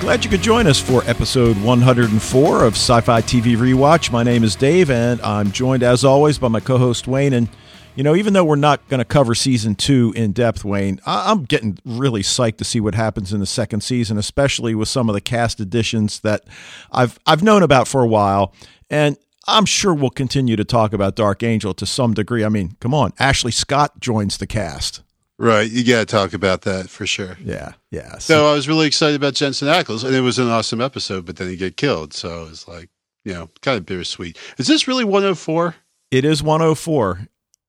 [0.00, 4.10] Glad you could join us for episode 104 of Sci Fi TV Rewatch.
[4.10, 7.34] My name is Dave, and I'm joined, as always, by my co host Wayne.
[7.34, 7.48] And,
[7.94, 11.30] you know, even though we're not going to cover season two in depth, Wayne, I-
[11.30, 15.10] I'm getting really psyched to see what happens in the second season, especially with some
[15.10, 16.44] of the cast additions that
[16.90, 18.54] I've, I've known about for a while.
[18.88, 22.42] And I'm sure we'll continue to talk about Dark Angel to some degree.
[22.42, 25.02] I mean, come on, Ashley Scott joins the cast.
[25.42, 27.38] Right, you got to talk about that for sure.
[27.42, 28.18] Yeah, yeah.
[28.18, 31.24] So I was really excited about Jensen Ackles, and it was an awesome episode.
[31.24, 32.90] But then he get killed, so it's like
[33.24, 34.36] you know, kind of bittersweet.
[34.58, 35.74] Is this really 104?
[36.10, 37.20] it is 104.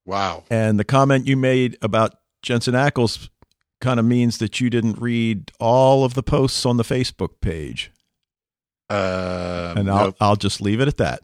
[0.04, 0.44] Wow.
[0.50, 3.28] And the comment you made about Jensen Ackles
[3.80, 7.90] kind of means that you didn't read all of the posts on the Facebook page.
[8.90, 8.98] Um,
[9.78, 10.16] And I'll, nope.
[10.20, 11.20] I'll just leave it at that.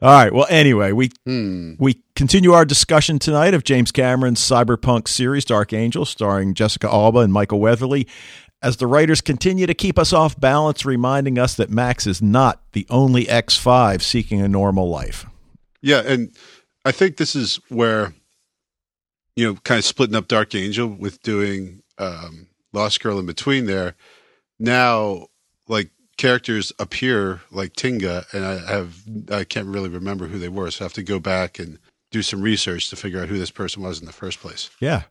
[0.00, 0.32] All right.
[0.32, 1.74] Well, anyway, we Hmm.
[1.78, 7.20] we continue our discussion tonight of James Cameron's cyberpunk series Dark Angel, starring Jessica Alba
[7.20, 8.06] and Michael Weatherly,
[8.62, 12.62] as the writers continue to keep us off balance, reminding us that Max is not
[12.72, 15.26] the only X5 seeking a normal life.
[15.82, 16.30] Yeah, and
[16.84, 18.14] I think this is where
[19.36, 23.66] you know, kind of splitting up Dark Angel with doing um, Lost Girl in between
[23.66, 23.94] there.
[24.58, 25.26] Now,
[25.68, 29.02] like characters appear like Tinga, and I have
[29.32, 31.78] I can't really remember who they were, so I have to go back and
[32.10, 34.70] do some research to figure out who this person was in the first place.
[34.80, 35.04] Yeah.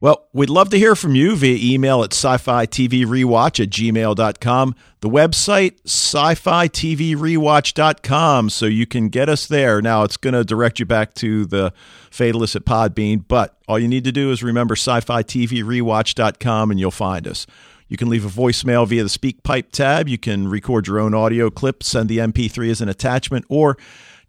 [0.00, 3.70] Well, we'd love to hear from you via email at sci fi TV rewatch at
[3.70, 4.74] gmail.com.
[4.98, 9.80] The website, sci fi TV rewatch.com, so you can get us there.
[9.80, 11.72] Now, it's going to direct you back to the
[12.10, 16.72] Fatalist at Podbean, but all you need to do is remember sci fi TV rewatch.com
[16.72, 17.46] and you'll find us.
[17.92, 20.08] You can leave a voicemail via the SpeakPipe tab.
[20.08, 23.76] You can record your own audio clip, send the MP3 as an attachment, or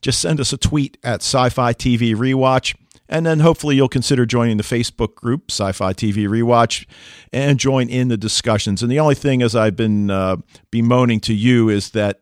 [0.01, 2.75] just send us a tweet at Sci Fi TV Rewatch.
[3.07, 6.85] And then hopefully you'll consider joining the Facebook group, Sci Fi TV Rewatch,
[7.31, 8.83] and join in the discussions.
[8.83, 10.35] And the only thing, as I've been uh,
[10.69, 12.19] bemoaning to you, is that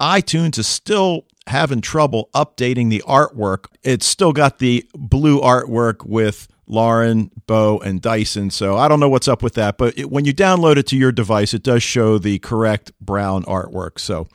[0.00, 3.66] iTunes is still having trouble updating the artwork.
[3.84, 8.50] It's still got the blue artwork with Lauren, Bo, and Dyson.
[8.50, 9.78] So I don't know what's up with that.
[9.78, 13.44] But it, when you download it to your device, it does show the correct brown
[13.44, 13.98] artwork.
[13.98, 14.26] So,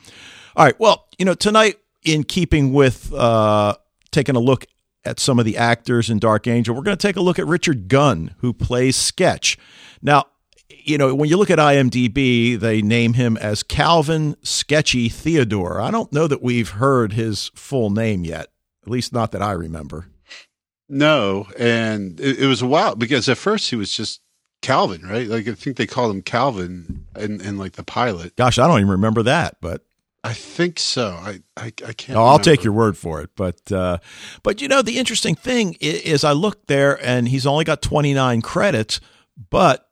[0.56, 0.78] all right.
[0.78, 3.74] Well, you know, tonight, in keeping with uh,
[4.10, 4.66] taking a look
[5.04, 7.46] at some of the actors in Dark Angel, we're going to take a look at
[7.46, 9.58] Richard Gunn, who plays Sketch.
[10.00, 10.24] Now,
[10.84, 15.80] you know, when you look at IMDb, they name him as Calvin Sketchy Theodore.
[15.80, 18.48] I don't know that we've heard his full name yet,
[18.82, 20.06] at least not that I remember.
[20.94, 24.20] No, and it, it was a while because at first he was just
[24.60, 25.26] Calvin, right?
[25.26, 28.36] Like I think they called him Calvin in, in like the pilot.
[28.36, 29.86] Gosh, I don't even remember that, but
[30.22, 31.12] I think so.
[31.18, 32.10] I I, I can't.
[32.10, 33.30] No, I'll take your word for it.
[33.36, 33.98] But uh,
[34.42, 37.80] but you know the interesting thing is, is I looked there and he's only got
[37.80, 39.00] 29 credits,
[39.48, 39.88] but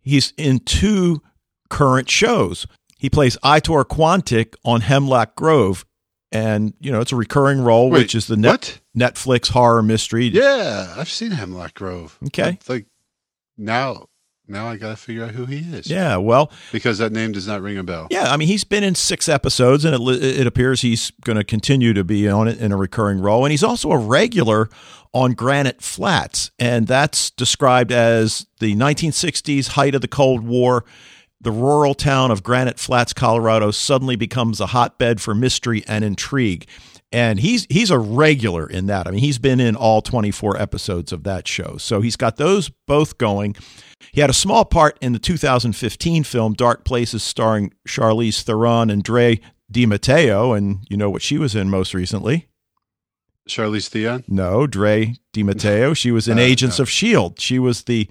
[0.00, 1.22] he's in two
[1.70, 2.68] current shows.
[2.98, 5.84] He plays Itor Quantic on Hemlock Grove,
[6.30, 8.79] and you know it's a recurring role, Wait, which is the net, what?
[8.96, 10.26] Netflix horror mystery.
[10.26, 12.18] Yeah, I've seen Hemlock Grove.
[12.26, 12.58] Okay.
[12.68, 12.86] Like
[13.56, 14.06] now,
[14.48, 15.88] now I got to figure out who he is.
[15.88, 18.08] Yeah, well, because that name does not ring a bell.
[18.10, 21.44] Yeah, I mean, he's been in six episodes, and it, it appears he's going to
[21.44, 23.44] continue to be on it in a recurring role.
[23.44, 24.68] And he's also a regular
[25.12, 30.84] on Granite Flats, and that's described as the 1960s height of the Cold War.
[31.42, 36.66] The rural town of Granite Flats, Colorado, suddenly becomes a hotbed for mystery and intrigue.
[37.12, 39.08] And he's he's a regular in that.
[39.08, 41.76] I mean, he's been in all 24 episodes of that show.
[41.76, 43.56] So he's got those both going.
[44.12, 49.02] He had a small part in the 2015 film Dark Places starring Charlize Theron and
[49.02, 49.40] Dre
[49.72, 52.46] DiMatteo, and you know what she was in most recently?
[53.48, 54.24] Charlize Theron.
[54.28, 55.96] No, Dre DiMatteo.
[55.96, 56.82] She was in Uh, Agents no.
[56.84, 57.34] of S.H.I.E.L.D.
[57.38, 58.08] She was the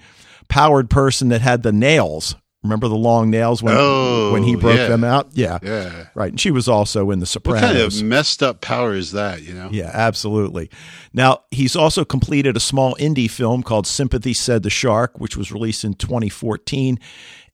[0.50, 2.36] powered person that had the nails.
[2.64, 4.88] Remember the long nails when, Oh, when he oh, broke yeah.
[4.90, 5.30] them out?
[5.32, 5.60] Yeah.
[5.64, 6.08] Yeah.
[6.14, 6.32] Right.
[6.32, 7.62] And she was also in The Sopranos.
[7.62, 9.42] What kind of messed up power is that?
[9.44, 9.70] You know.
[9.72, 10.70] Yeah, absolutely.
[11.14, 15.52] Now, he's also completed a small indie film called Sympathy Said the Shark, which was
[15.54, 17.00] released in 2014,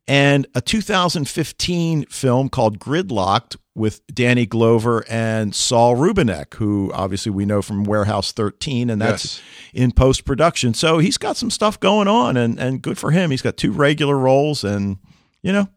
[0.07, 7.45] and a 2015 film called Gridlocked with Danny Glover and Saul Rubinek, who obviously we
[7.45, 9.41] know from Warehouse 13, and that's Yes.
[9.73, 10.73] in post production.
[10.73, 13.31] So he's got some stuff going on, and, and good for him.
[13.31, 14.97] He's got two regular roles, and,
[15.43, 15.67] you know,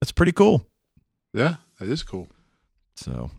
[0.00, 0.66] that's pretty cool.
[1.32, 2.28] Yeah, that is cool.
[2.96, 3.30] So,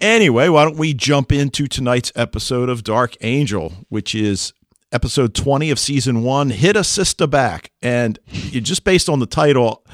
[0.00, 4.54] anyway, why don't we jump into tonight's episode of Dark Angel, which is
[4.90, 7.72] episode 20 of season one Hit a Sister Back.
[7.82, 8.18] And
[8.50, 9.84] just based on the title,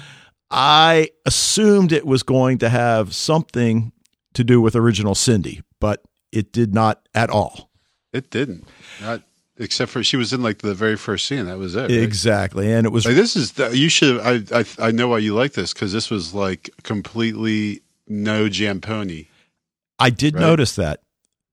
[0.50, 3.92] I assumed it was going to have something
[4.34, 6.02] to do with original Cindy, but
[6.32, 7.70] it did not at all.
[8.12, 8.66] It didn't.
[9.00, 9.22] Not
[9.58, 11.46] except for she was in like the very first scene.
[11.46, 11.82] That was it.
[11.82, 11.90] right?
[11.90, 14.20] Exactly, and it was Like this is the, you should.
[14.20, 18.80] I I I know why you like this because this was like completely no Jam
[18.80, 19.26] Pony.
[19.98, 20.40] I did Right.
[20.40, 21.00] notice that.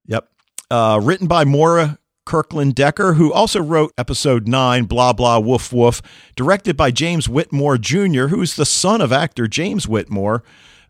[0.05, 0.29] Yep.
[0.71, 6.01] Uh, written by Maura Kirkland Dekker, who also wrote episode nine, Blah Blah Woof Woof,
[6.35, 10.43] directed by James Whitmore Jr., who's the son of actor James Whitmore.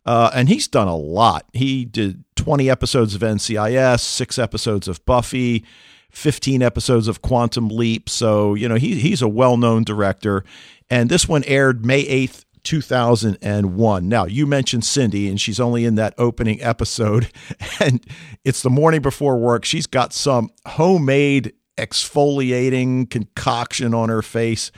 [0.06, 1.46] Uh, and he's done a lot.
[1.54, 5.66] He did 20 episodes of NCIS, six episodes of Buffy,
[6.12, 8.08] 15 episodes of Quantum Leap.
[8.08, 10.46] So, you know, he, he's a well known director.
[10.90, 14.10] And this one aired May 8th, 2001.
[14.10, 17.30] Now, you mentioned Cindy, and she's only in that opening episode.
[17.80, 18.06] And
[18.46, 19.66] it's the morning before work.
[19.66, 24.72] She's got some homemade exfoliating concoction on her face.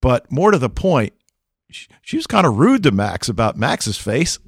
[0.00, 1.12] But more to the point,
[1.70, 4.38] she was kind of rude to Max about Max's face.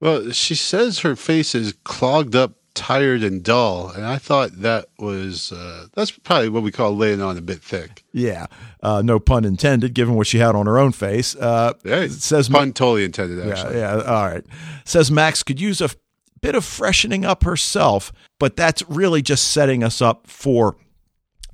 [0.00, 4.86] Well, she says her face is clogged up, tired, and dull, and I thought that
[4.98, 8.04] was uh, that's probably what we call laying on a bit thick.
[8.12, 8.46] Yeah,
[8.82, 11.36] uh, no pun intended, given what she had on her own face.
[11.36, 11.74] Uh,
[12.08, 13.46] says pun totally intended.
[13.46, 14.02] Yeah, yeah.
[14.02, 14.44] All right.
[14.84, 15.96] Says Max could use a f-
[16.40, 20.76] bit of freshening up herself, but that's really just setting us up for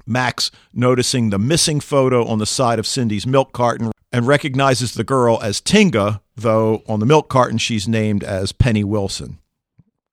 [0.06, 5.04] Max noticing the missing photo on the side of Cindy's milk carton and recognizes the
[5.04, 9.38] girl as Tinga, though on the milk carton she's named as Penny Wilson.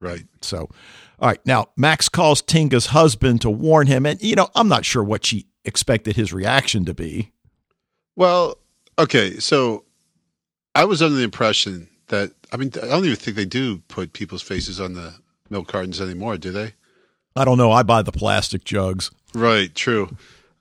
[0.01, 0.25] right.
[0.41, 0.69] So,
[1.19, 1.45] all right.
[1.45, 4.05] Now, Max calls Tinga's husband to warn him.
[4.05, 7.31] And, you know, I'm not sure what she expected his reaction to be.
[8.15, 8.57] Well,
[8.99, 9.83] okay, so
[10.73, 14.13] I was under the impression that I mean I don't even think they do put
[14.13, 15.15] people's faces on the
[15.49, 16.73] milk cartons anymore, do they?
[17.35, 17.71] I don't know.
[17.71, 19.11] I buy the plastic jugs.
[19.33, 19.73] Right.
[19.73, 20.15] True.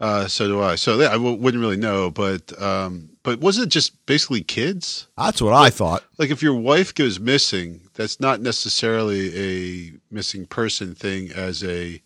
[0.04, 0.74] Uh, so do I.
[0.74, 5.06] So yeah, I w- wouldn't really know, but um, but was it just basically kids?
[5.16, 6.04] That's what I thought.
[6.18, 12.02] Like if your wife goes missing, that's not necessarily a missing person thing, as a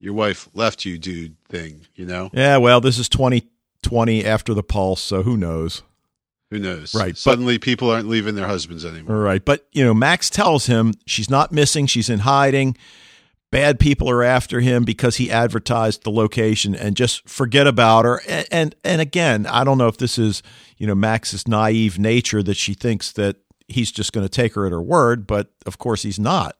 [0.00, 1.86] your wife left you, dude thing.
[1.94, 5.82] You know, Yeah, well, this is 2020 after the pulse, so who knows?
[6.50, 6.94] who knows?
[6.94, 9.16] Right, but- Suddenly, people aren't leaving their husbands anymore.
[9.16, 9.44] All right.
[9.44, 12.76] But, you know, Max tells him she's not missing, she's in hiding.
[13.56, 18.20] Bad people are after him because he advertised the location and just forget about her.
[18.28, 20.42] And, and and again, I don't know if this is,
[20.76, 23.36] you know, Max's naive nature that she thinks that
[23.66, 26.58] he's just going to take her at her word, but of course he's not.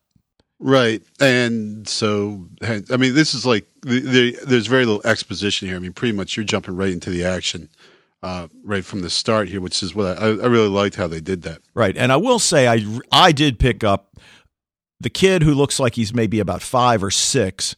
[0.59, 1.03] Right.
[1.21, 5.77] And so, I mean, this is like, the, the, there's very little exposition here.
[5.77, 7.69] I mean, pretty much you're jumping right into the action
[8.23, 11.21] uh, right from the start here, which is what I, I really liked how they
[11.21, 11.61] did that.
[11.75, 11.95] Right.
[11.95, 12.83] And I will say I
[13.13, 14.16] I did pick up
[15.01, 17.77] the kid who looks like he's maybe about 5 or 6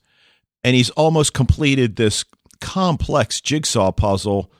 [0.64, 2.24] and he's almost completed this
[2.60, 4.50] complex jigsaw puzzle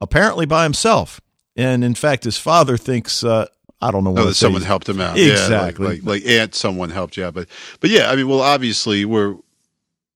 [0.00, 1.20] apparently by himself.
[1.56, 3.46] And in fact his father thinks uh
[3.80, 5.18] I don't know what Oh, that someone helped him out.
[5.18, 5.84] Exactly.
[5.84, 7.34] Yeah, like, like, like aunt, someone helped you out.
[7.34, 7.48] But,
[7.80, 9.36] but yeah, I mean, well, obviously we're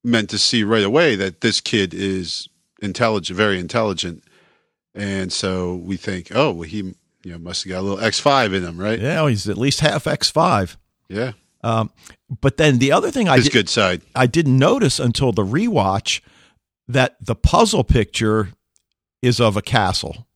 [0.02, 2.48] meant to see right away that this kid is
[2.80, 4.24] intelligent, very intelligent.
[4.94, 6.78] And so we think, oh, well, he,
[7.22, 8.98] you know, must have got a little X5 in him, right?
[8.98, 10.76] Yeah, he's at least half X5.
[11.08, 11.32] Yeah.
[11.62, 11.90] Um,
[12.40, 14.02] but then the other thing I His did, good side.
[14.14, 16.20] I didn't notice until the rewatch
[16.88, 18.50] that the puzzle picture
[19.22, 20.26] is of a castle.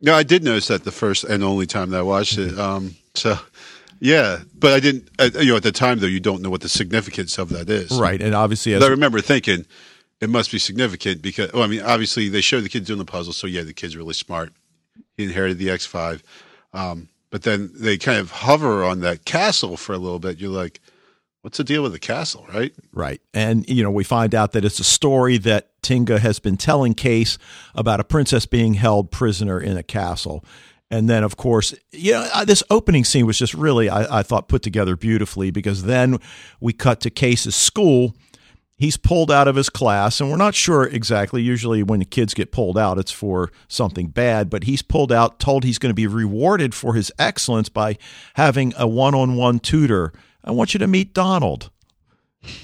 [0.00, 2.58] No, I did notice that the first and only time that I watched it.
[2.58, 3.38] Um, so,
[4.00, 5.08] yeah, but I didn't.
[5.18, 7.70] Uh, you know, at the time though, you don't know what the significance of that
[7.70, 7.92] is.
[7.92, 8.20] Right.
[8.20, 9.64] And obviously I remember thinking
[10.20, 13.04] it must be significant because, well, I mean, obviously they show the kid doing the
[13.04, 14.52] puzzle, so yeah, the kid's really smart.
[15.16, 16.22] He inherited the X five,
[16.72, 20.38] um, but then they kind of hover on that castle for a little bit.
[20.38, 20.80] You're like,
[21.40, 22.74] what's the deal with the castle, right?
[22.92, 23.22] Right.
[23.32, 26.92] And, you know, we find out that it's a story that Tinga has been telling
[26.92, 27.38] Case
[27.74, 30.44] about a princess being held prisoner in a castle.
[30.90, 34.22] And then, of course, you know, uh, this opening scene was just really, I, I
[34.22, 36.18] thought, put together beautifully because then
[36.60, 38.14] we cut to Case's school.
[38.82, 41.40] He's pulled out of his class, and we're not sure exactly.
[41.40, 45.62] Usually, when kids get pulled out, it's for something bad, but he's pulled out, told
[45.62, 47.96] he's going to be rewarded for his excellence by
[48.34, 50.12] having a one on one tutor.
[50.42, 51.70] I want you to meet Donald.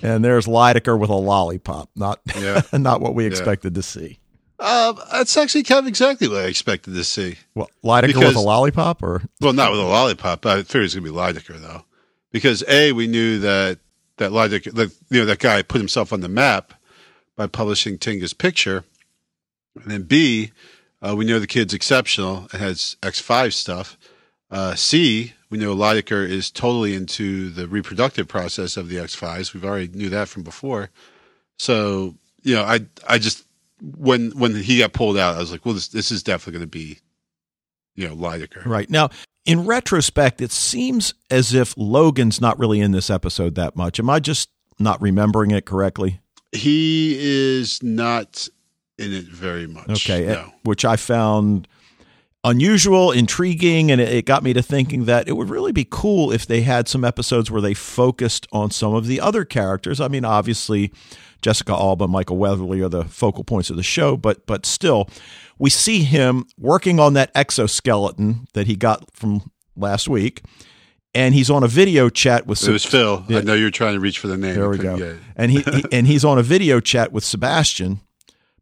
[0.03, 1.91] And there's Lydecker with a lollipop.
[1.95, 2.63] Not Yeah.
[2.73, 4.19] not what we expected to see.
[4.59, 7.37] Um, that's actually kind of exactly what I expected to see.
[7.55, 10.45] Well, Lydecker with a lollipop, or Well, not with a lollipop.
[10.47, 11.85] I figured it was going to be Lydecker though,
[12.33, 13.79] because a we knew that
[14.19, 16.75] that that you know, that guy put himself on the map
[17.37, 18.85] by publishing Tinga's picture,
[19.81, 20.53] and then b
[21.01, 23.97] uh, we know the kid's exceptional and has X five stuff.
[24.51, 29.55] Uh, C we know Lydecker is totally into the reproductive process of the X fives.
[29.55, 30.91] We've already knew that from before.
[31.57, 33.45] So you know, I I just
[33.81, 36.71] when when he got pulled out, I was like, well, this this is definitely going
[36.71, 36.99] to be
[37.95, 38.65] you know Lydecker.
[38.67, 39.11] right now.
[39.49, 43.99] In retrospect, it seems as if Logan's not really in this episode that much.
[43.99, 46.21] Am I just not remembering it correctly?
[46.53, 48.47] He is not
[48.99, 49.89] in it very much.
[49.89, 50.53] Okay, eh, no.
[50.65, 51.67] which I found
[52.45, 56.31] unusual, intriguing, and it, it got me to thinking that it would really be cool
[56.31, 59.99] if they had some episodes where they focused on some of the other characters.
[59.99, 60.93] I mean, obviously,
[61.43, 65.09] Jessica Alba, Michael Weatherly are the focal points of the show, but but still,
[65.59, 70.43] we see him working on that exoskeleton that he got from last week.
[71.15, 72.63] And he's on a video chat with.
[72.63, 73.25] It was Phil.
[73.29, 73.39] Yeah.
[73.39, 74.55] I know you're trying to reach for the name.
[74.55, 75.19] There we go.
[75.37, 78.01] And he, he and he's on a video chat with Sebastian.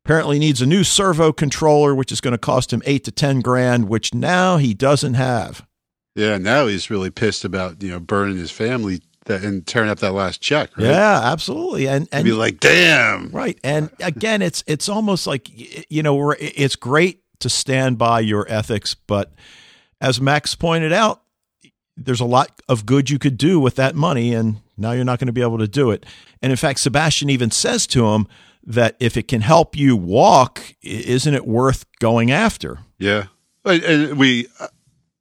[0.05, 3.41] Apparently needs a new servo controller, which is going to cost him eight to ten
[3.41, 5.67] grand, which now he doesn't have.
[6.15, 9.99] Yeah, now he's really pissed about you know burning his family that, and tearing up
[10.01, 10.77] that last check.
[10.77, 10.87] Right?
[10.87, 11.89] Yeah, absolutely.
[11.89, 13.31] And and be like, damn.
[13.31, 13.59] right.
[13.63, 15.51] And again, it's it's almost like
[15.91, 19.33] you know, we're, it's great to stand by your ethics, but
[20.01, 21.23] as Max pointed out,
[21.97, 25.19] there's a lot of good you could do with that money, and now you're not
[25.19, 26.05] going to be able to do it.
[26.43, 28.29] And in fact, Sebastian even says to him
[28.65, 32.81] that if it can help you walk, isn't it worth going after?
[32.99, 33.27] Yeah,
[33.65, 34.69] and, and we, uh,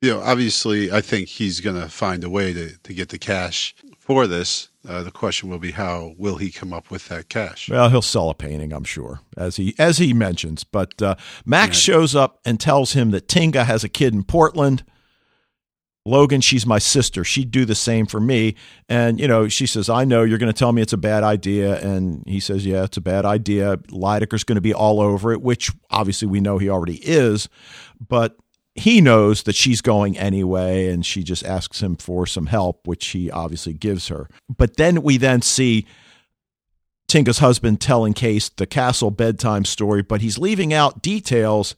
[0.01, 3.17] you know, obviously, I think he's going to find a way to to get the
[3.17, 3.73] cash
[4.05, 4.69] for this.
[4.87, 7.69] Uh, the question will be how will he come up with that cash?
[7.69, 10.63] Well, he'll sell a painting, I'm sure, as he as he mentions.
[10.63, 14.83] But uh, Max shows up and tells him that Tinga has a kid in Portland.
[16.07, 17.23] Logan, she's my sister.
[17.23, 18.55] She'd do the same for me.
[18.87, 21.23] And, you know, she says, I know you're going to tell me it's a bad
[21.23, 21.81] idea.
[21.81, 23.77] And he says, Yeah, it's a bad idea.
[23.77, 27.49] Lydecker's going to be all over it, which obviously we know he already is.
[28.07, 28.37] But
[28.75, 30.87] he knows that she's going anyway.
[30.89, 34.29] And she just asks him for some help, which he obviously gives her.
[34.55, 35.85] But then we then see
[37.07, 41.75] Tinga's husband telling Case the castle bedtime story, but he's leaving out details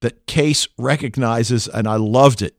[0.00, 2.56] that Case recognizes, and I loved it,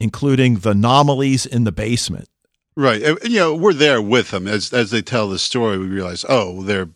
[0.00, 2.28] including the anomalies in the basement.
[2.76, 3.02] Right.
[3.02, 5.78] And, you know, we're there with them as as they tell the story.
[5.78, 6.90] We realize, oh, they're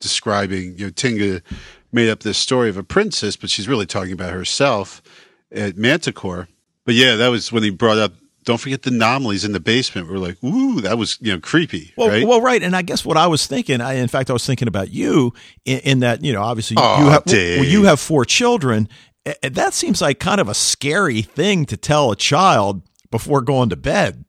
[0.00, 0.78] describing.
[0.78, 1.42] You know, Tinga
[1.92, 5.02] made up this story of a princess, but she's really talking about herself
[5.52, 6.48] at Manticore.
[6.84, 8.12] But yeah, that was when he brought up.
[8.44, 10.08] Don't forget the anomalies in the basement.
[10.08, 12.26] We're like, ooh, that was you know creepy, Well, right?
[12.26, 14.66] well, right, and I guess what I was thinking, I, in fact, I was thinking
[14.66, 15.34] about you
[15.66, 18.88] in, in that you know, obviously Aw, you have well, you have four children.
[19.42, 23.76] That seems like kind of a scary thing to tell a child before going to
[23.76, 24.24] bed.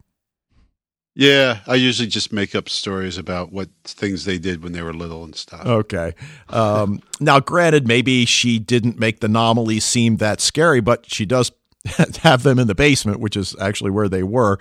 [1.14, 4.94] Yeah, I usually just make up stories about what things they did when they were
[4.94, 5.66] little and stuff.
[5.66, 6.14] Okay.
[6.50, 11.52] Um, now, granted, maybe she didn't make the anomalies seem that scary, but she does
[12.22, 14.58] have them in the basement, which is actually where they were.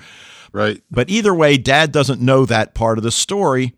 [0.52, 0.82] Right.
[0.90, 3.74] But either way, Dad doesn't know that part of the story.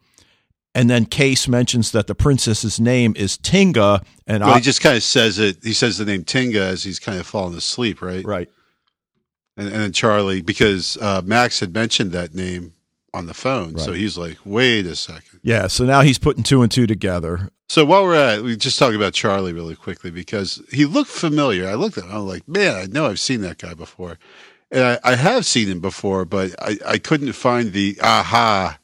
[0.75, 4.81] And then Case mentions that the princess's name is Tinga, and Well, I he just
[4.81, 5.59] kind of says it.
[5.63, 8.25] He says the name Tinga as he's kind of falling asleep, right?
[8.25, 8.49] right.
[9.57, 12.73] And, and then Charlie, because uh, Max had mentioned that name
[13.15, 15.41] on the phone, so he's like, "Wait a second.
[15.43, 15.67] Yeah.
[15.67, 17.51] So now he's putting two and two together.
[17.69, 21.11] So while we're at, it, we just talk about Charlie really quickly because he looked
[21.11, 21.69] familiar.
[21.69, 24.19] I looked at him, I'm like, "Man, I know I've seen that guy before,"
[24.71, 28.79] and I, I have seen him before, but I, I couldn't find the aha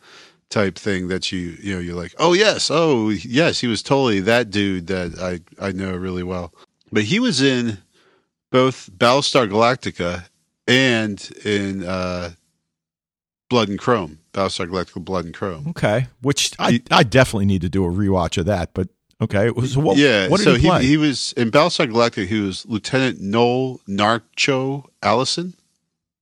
[0.51, 4.21] type thing that you you know you're like, "Oh yes, oh yes, he was totally
[4.21, 6.53] that dude that I I know really well."
[6.93, 7.79] But he was in
[8.51, 10.25] both Battlestar Galactica
[10.69, 12.31] and in uh,
[13.51, 15.67] Blood and Chrome, Battlestar Galactica Blood and Chrome.
[15.69, 16.07] Okay.
[16.21, 18.75] Which I, I definitely need to do a rewatch of that.
[18.75, 18.89] But
[19.21, 19.51] okay.
[19.67, 22.27] So what, yeah, What did so he he, he was in Battlestar Galactica.
[22.27, 25.55] He was Lieutenant Noel Narcho Allison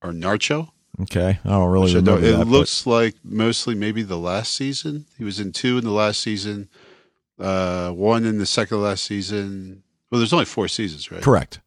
[0.02, 0.70] or Narcho.
[1.02, 1.40] okay.
[1.44, 2.38] I don't really which I remember it that.
[2.38, 5.06] but- looks like mostly maybe the last season.
[5.18, 6.68] He was in two in the last season,
[7.40, 9.82] uh, one in the second last season.
[10.10, 11.20] Well, there's only four seasons, right?
[11.20, 11.58] correct.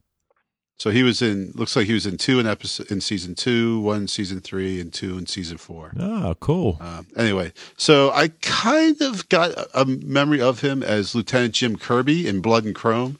[0.79, 1.51] So he was in.
[1.55, 4.91] Looks like he was in two in episode in season two, one season three, and
[4.93, 5.91] two in season four.
[5.99, 6.77] Oh, cool.
[6.79, 11.75] Um, anyway, so I kind of got a- a memory of him as Lieutenant Jim
[11.77, 13.19] Kirby in Blood and Chrome,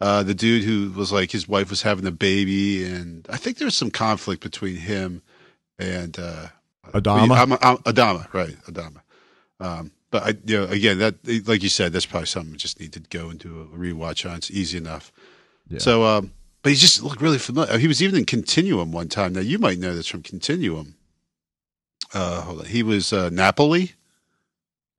[0.00, 3.58] uh, the dude who was like his wife was having a baby, and I think
[3.58, 5.22] there was some conflict between him
[5.78, 6.46] and uh,
[6.92, 7.38] Adama?
[7.38, 8.56] I'm, I'm, Adama, right?
[8.66, 9.00] Adama.
[9.60, 11.14] Um, but I, you know, again, that
[11.46, 14.28] like you said, that's probably something we just need to go and do a rewatch
[14.28, 14.38] on.
[14.38, 15.12] It's easy enough.
[15.68, 15.78] Yeah.
[15.78, 16.32] So, um,
[16.66, 17.78] but he just looked really familiar.
[17.78, 19.34] He was even in Continuum one time.
[19.34, 20.96] Now you might know this from Continuum.
[22.12, 22.66] Uh, hold on.
[22.66, 23.92] He was uh, Napoli,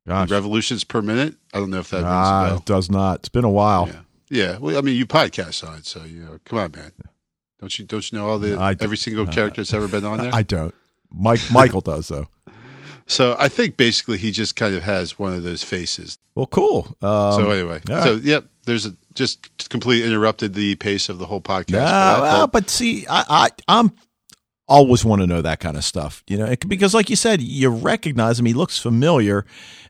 [0.08, 0.32] Gosh.
[0.32, 1.36] revolutions per minute.
[1.54, 3.20] I don't know if that Ah, it does not.
[3.20, 3.90] It's been a while.
[3.90, 4.58] Yeah, yeah.
[4.60, 6.40] Well, I mean, you podcast on it, so you know.
[6.46, 6.94] Come on, man.
[7.60, 10.20] Don't you don't you know all the I every single character that's ever been on
[10.20, 10.32] there?
[10.34, 10.74] I don't.
[11.12, 12.30] Mike Michael does though.
[13.08, 16.18] so I think basically he just kind of has one of those faces.
[16.34, 16.96] Well, cool.
[17.02, 18.46] Um, so anyway, all so yep.
[18.64, 21.72] There's a just completely interrupted the pace of the whole podcast.
[21.72, 23.92] yeah, for that, well, but- but see, I, I I'm
[24.70, 27.42] always want to know that kind of stuff, you know, it, because like you said,
[27.42, 29.46] you recognize him, he looks familiar,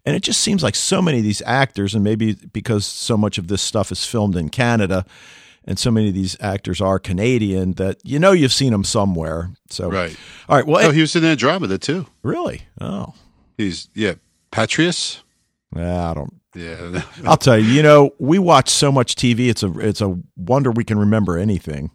[0.06, 3.38] and it just seems like so many of these actors, and maybe because so much
[3.40, 5.04] of this stuff is filmed in Canada,
[5.66, 9.50] and so many of these actors are Canadian that you know you've seen them somewhere.
[9.72, 10.16] So Right.
[10.48, 12.06] all right, well, Oh, he was in Andromeda too.
[12.24, 13.16] really, oh,
[13.58, 14.14] He's yeah,
[14.52, 15.24] Patrius.
[15.76, 16.34] yeah, I don't.
[16.58, 19.48] Yeah, I'll tell you, you know, we watch so much TV.
[19.50, 21.92] It's a it's a wonder we can remember anything.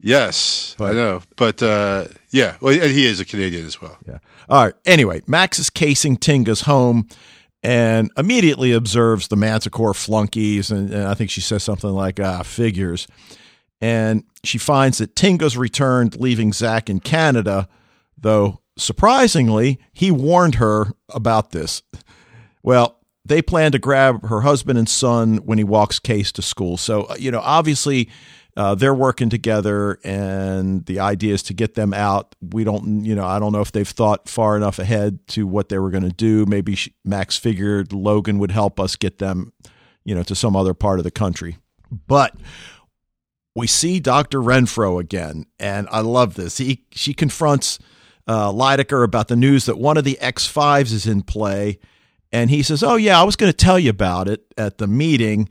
[0.00, 1.22] yes, But- I know.
[1.36, 3.96] But uh, yeah, well, and he is a Canadian as well.
[4.06, 4.18] Yeah.
[4.48, 4.74] All right.
[4.86, 7.08] Anyway, Max is casing Tinga's home
[7.62, 10.70] and immediately observes the Manticore flunkies.
[10.70, 13.06] And, and I think she says something like, ah, figures.
[13.80, 17.68] And she finds that Tinga's returned, leaving Zach in Canada,
[18.18, 21.82] though surprisingly, he warned her about this.
[22.62, 26.76] Well, they plan to grab her husband and son when he walks Case to school.
[26.76, 28.08] So, uh, you know, obviously
[28.56, 32.34] uh, they're working together and the idea is to get them out.
[32.40, 35.68] We don't, you know, I don't know if they've thought far enough ahead to what
[35.68, 36.44] they were going to do.
[36.46, 39.52] Maybe she, Max figured Logan would help us get them,
[40.04, 41.56] you know, to some other part of the country.
[42.06, 42.34] But
[43.54, 44.40] we see Dr.
[44.40, 46.56] Renfro again, and I love this.
[46.56, 47.78] He she confronts
[48.26, 51.78] uh, about the news that one of the X5s is in play,
[52.32, 54.86] and he says, "Oh yeah, I was going to tell you about it at the
[54.86, 55.48] meeting,"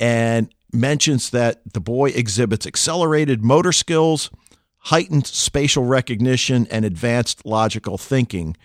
[0.00, 4.30] and mentions that the boy exhibits accelerated motor skills,
[4.78, 8.56] heightened spatial recognition, and advanced logical thinking,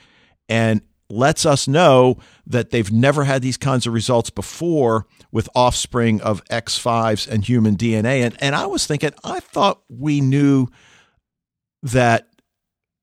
[0.48, 6.22] and lets us know that they've never had these kinds of results before with offspring
[6.22, 8.26] of X5s and human DNA.
[8.26, 10.68] And and I was thinking, I thought we knew
[11.84, 12.28] that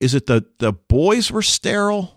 [0.01, 2.14] is it the the boys were sterile?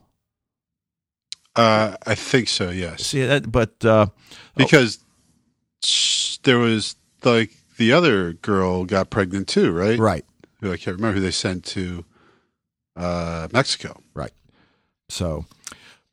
[1.57, 2.69] Uh, I think so.
[2.69, 4.07] Yes, See that, but uh,
[4.55, 4.99] because
[5.83, 9.97] sh- there was like the other girl got pregnant too, right?
[9.99, 10.25] right,
[10.61, 12.05] Who I can't remember who they sent to
[12.96, 14.00] uh, Mexico.
[14.13, 14.31] right.
[15.09, 15.46] So,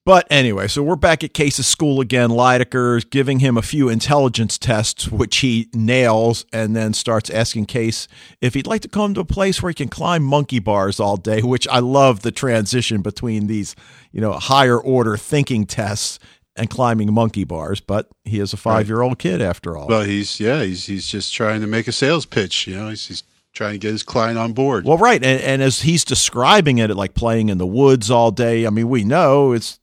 [0.05, 2.31] but anyway, so we're back at Case's school again.
[2.31, 8.07] Lydecker's giving him a few intelligence tests, which he nails, and then starts asking Case
[8.41, 11.17] if he'd like to come to a place where he can climb monkey bars all
[11.17, 11.41] day.
[11.43, 13.75] Which I love the transition between these,
[14.13, 16.19] you know, higher order thinking tests
[16.57, 17.81] and climbing monkey bars.
[17.81, 19.89] But he is a five year old kid after all.
[19.89, 22.67] Well, he's yeah, he's he's just trying to make a sales pitch.
[22.67, 23.23] You know, he's, he's
[23.55, 24.85] trying to get his client on board.
[24.85, 28.67] Well, right, and, and as he's describing it, like playing in the woods all day.
[28.67, 29.79] I mean, we know it's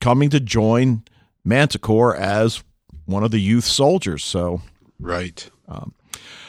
[0.00, 1.02] coming to join
[1.44, 2.62] Manticore as
[3.06, 4.22] one of the youth soldiers.
[4.24, 4.62] So,
[5.00, 5.48] right.
[5.68, 5.94] Um,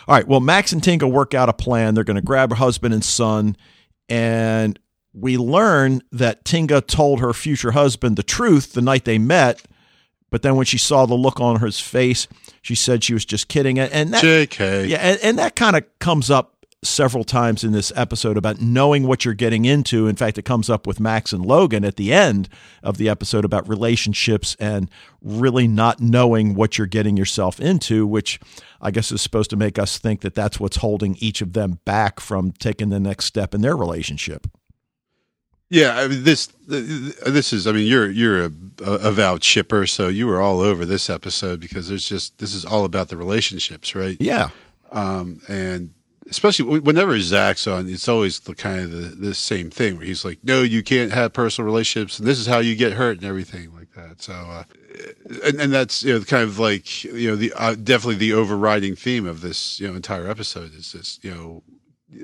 [0.08, 0.28] all right.
[0.28, 1.94] Well, Max and Tinga work out a plan.
[1.94, 3.56] They're going to grab her husband and son,
[4.08, 4.80] and
[5.14, 9.62] we learn that Tinga told her future husband the truth the night they met.
[10.32, 12.28] But then when she saw the look on his face,
[12.62, 13.80] she said she was just kidding.
[13.80, 14.86] And- And that, J.K.
[14.88, 19.06] yeah, and, and that kind of comes up several times in this episode about knowing
[19.06, 20.08] what you're getting into.
[20.08, 22.48] In fact, it comes up with Max and Logan at the end
[22.82, 24.90] of the episode about relationships and
[25.22, 28.40] really not knowing what you're getting yourself into, which
[28.82, 31.80] I guess is supposed to make us think that that's what's holding each of them
[31.84, 34.48] back from taking the next step in their relationship.
[35.72, 37.68] Yeah, I mean, this this is.
[37.68, 38.52] I mean, you're you're a,
[38.84, 42.66] a avowed shipper, so you were all over this episode because there's just this is
[42.66, 44.18] all about the relationships, right?
[44.20, 44.50] Yeah.
[44.92, 45.94] Um, and
[46.30, 50.24] especially whenever Zach's on, it's always the kind of the, the same thing where he's
[50.24, 53.26] like, "No, you can't have personal relationships, and this is how you get hurt and
[53.26, 54.64] everything like that." So, uh,
[55.44, 58.96] and and that's you know kind of like you know the uh, definitely the overriding
[58.96, 61.64] theme of this you know entire episode is this you know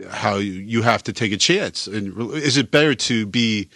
[0.10, 3.70] how you, you have to take a chance and is it better to be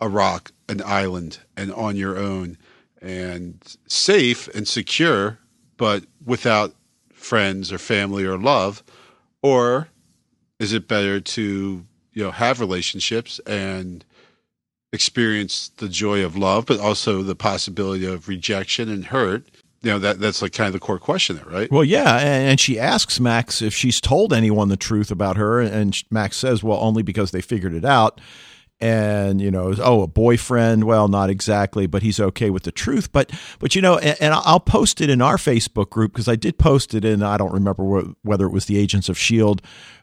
[0.00, 2.56] a rock an island and on your own
[3.02, 5.38] and safe and secure
[5.76, 6.74] but without
[7.12, 8.82] friends or family or love
[9.42, 9.88] or
[10.58, 14.04] is it better to you know have relationships and
[14.92, 19.46] experience the joy of love but also the possibility of rejection and hurt
[19.82, 22.60] you know that that's like kind of the core question there right Well, yeah, and,
[22.60, 26.78] she asks Max if she's told anyone the truth about her, and Max says, "Well,
[26.80, 28.20] only because they figured it out."
[28.82, 30.84] And you know, oh, a boyfriend?
[30.84, 33.12] Well, not exactly, but he's okay with the truth.
[33.12, 36.34] But but you know, and, and I'll post it in our Facebook group because I
[36.36, 37.22] did post it in.
[37.22, 39.62] I don't remember wh- whether it was the Agents of Shield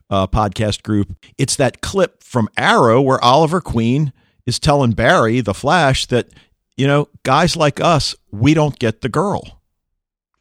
[0.10, 1.14] uh, podcast group.
[1.38, 4.14] It's that clip from Arrow where Oliver Queen
[4.46, 6.30] is telling Barry, the Flash, that
[6.78, 9.60] you know, guys like us, we don't get the girl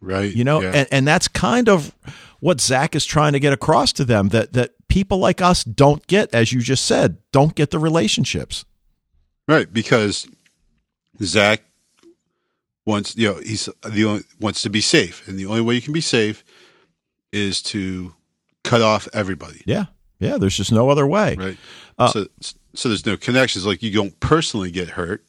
[0.01, 0.71] right you know Yeah.
[0.77, 1.93] and, and that's kind of
[2.39, 6.07] what zach is trying to get across to them that that people like us don't
[6.07, 8.65] get as you just said don't get the relationships
[9.47, 10.29] Right, because
[11.23, 11.63] Zach
[12.85, 15.81] wants you know he's the only wants to be safe, and the only way you
[15.81, 16.45] can be safe
[17.33, 18.15] is to
[18.65, 19.63] cut off everybody.
[19.65, 19.87] yeah
[20.19, 21.57] yeah there's just no other way Right.
[21.99, 22.27] Uh, so,
[22.75, 23.65] so there's no connections.
[23.65, 25.25] Like you don't personally get hurt,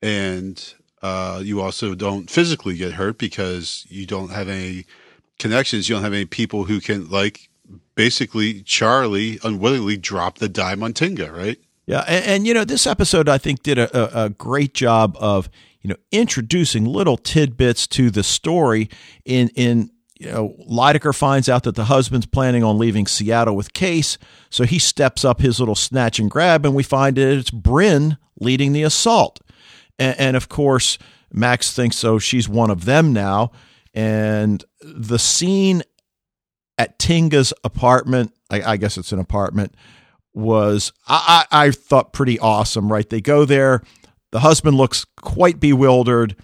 [0.00, 4.86] and uh, you also don't physically get hurt because you don't have any
[5.38, 5.88] connections.
[5.88, 7.49] You don't have any people who can like
[7.94, 11.58] basically Charlie unwillingly dropped the dime on Tinga, right?
[11.86, 15.50] Yeah, and, and, you know this episode I think did a, a, great job of
[15.80, 18.88] you know introducing little tidbits to the story.
[19.24, 23.72] In in you know Lydecker finds out that the husband's planning on leaving Seattle with
[23.72, 24.18] Case,
[24.50, 28.18] so he steps up his little snatch and grab, and we find that it's Brin
[28.38, 29.40] leading the assault,
[29.98, 30.96] and, and of course
[31.32, 32.20] Max thinks so.
[32.20, 33.50] She's one of them now,
[33.92, 35.82] and the scene
[36.80, 39.74] at Tinga's apartment, I, I guess it's an apartment,
[40.32, 43.08] was I, I, I thought pretty awesome, right?
[43.08, 43.82] They go there,
[44.32, 46.36] the husband looks quite bewildered.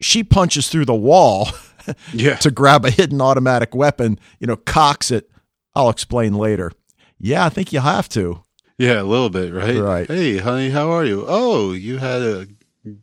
[0.00, 1.48] She punches through the wall
[2.12, 2.36] Yeah.
[2.36, 5.30] to grab a hidden automatic weapon, you know, cocks it.
[5.74, 6.70] I'll explain later.
[7.18, 8.44] Yeah, I think you have to.
[8.78, 9.76] Yeah, a little bit, right?
[9.78, 10.06] Right.
[10.08, 11.24] Hey, honey, how are you?
[11.26, 12.46] Oh, you had a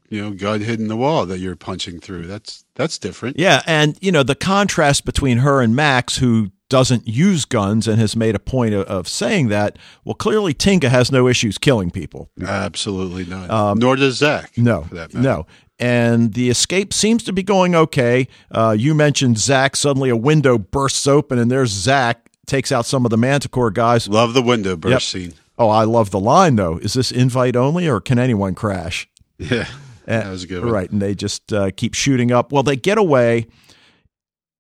[0.10, 2.28] you know gun hidden in the wall that you're punching through.
[2.28, 3.40] That's that's different.
[3.40, 8.00] Yeah, and you know the contrast between her and Max, who doesn't use guns and
[8.00, 9.78] has made a point of, of saying that.
[10.06, 12.30] Well, clearly Tinga has no issues killing people.
[12.42, 13.78] Absolutely not.
[13.78, 14.52] Nor does Zach.
[14.58, 15.24] Um, No, for that matter.
[15.24, 15.48] no.
[15.80, 18.28] And the escape seems to be going okay.
[18.52, 19.76] Uh, you mentioned Zach.
[19.78, 22.30] Suddenly, a window bursts open, and there's Zach.
[22.46, 24.08] Takes out some of the Manticore guys.
[24.10, 25.02] Love the window burst Yep.
[25.24, 25.34] scene.
[25.58, 26.78] Oh, I love the line though.
[26.80, 29.08] Is this invite only, or can anyone crash?
[29.38, 29.66] Yeah,
[30.08, 30.74] And- that was a good one.
[30.74, 32.52] Right, and they just uh, keep shooting up.
[32.52, 33.48] Well, they get away,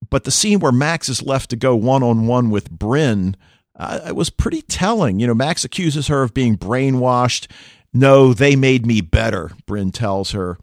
[0.09, 3.35] but the scene where Max is left to go one on one with Brin,
[3.75, 5.19] uh, it was pretty telling.
[5.19, 7.49] You know, Max accuses her of being brainwashed.
[7.93, 10.57] No, they made me better, Brin tells her.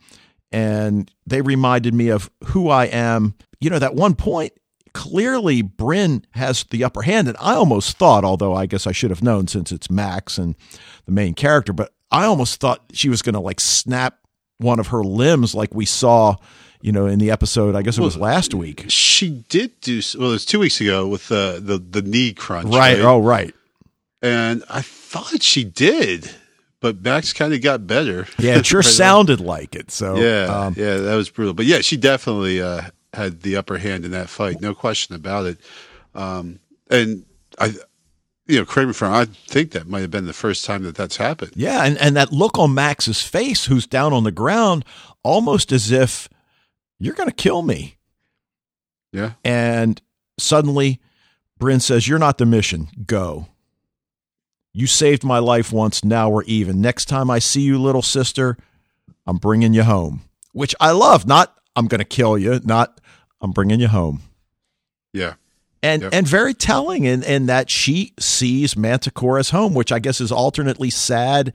[0.52, 3.34] And they reminded me of who I am.
[3.60, 4.52] You know, that one point,
[4.92, 7.28] clearly Brin has the upper hand.
[7.28, 10.54] And I almost thought, although I guess I should have known since it's Max and
[11.04, 14.18] the main character, but I almost thought she was going to like snap
[14.58, 16.36] one of her limbs like we saw,
[16.86, 18.84] you know, in the episode, I guess it was last week.
[18.86, 20.28] She did do well.
[20.28, 23.00] It was two weeks ago with the the, the knee crunch, Right.
[23.00, 23.52] Oh, right.
[24.22, 26.30] And I thought she did,
[26.78, 28.28] but Max kind of got better.
[28.38, 29.90] Yeah, it sure Right sounded like it.
[29.90, 31.54] So, Yeah, um, yeah, that was brutal.
[31.54, 35.46] But yeah, she definitely uh, had the upper hand in that fight, no question about
[35.46, 35.58] it.
[36.14, 37.24] Um, and
[37.58, 37.74] I,
[38.46, 41.16] you know, Kramer from I think that might have been the first time that that's
[41.16, 41.50] happened.
[41.56, 41.84] yeah.
[41.84, 44.84] And, and that look on Max's face, who's down on the ground,
[45.24, 46.28] almost as if
[46.98, 47.96] you're going to kill me.
[49.12, 50.00] Yeah, And
[50.38, 51.00] suddenly,
[51.58, 52.88] Brin says, You're not the mission.
[53.06, 53.48] Go.
[54.74, 56.04] You saved my life once.
[56.04, 56.82] Now we're even.
[56.82, 58.58] Next time I see you, little sister,
[59.26, 61.26] I'm bringing you home, which I love.
[61.26, 63.00] Not, I'm going to kill you, not,
[63.40, 64.20] I'm bringing you home.
[65.14, 65.34] yeah,
[65.82, 66.10] And, Yep.
[66.12, 70.30] and very telling in, in that she sees Manticore as home, which I guess is
[70.30, 71.54] alternately sad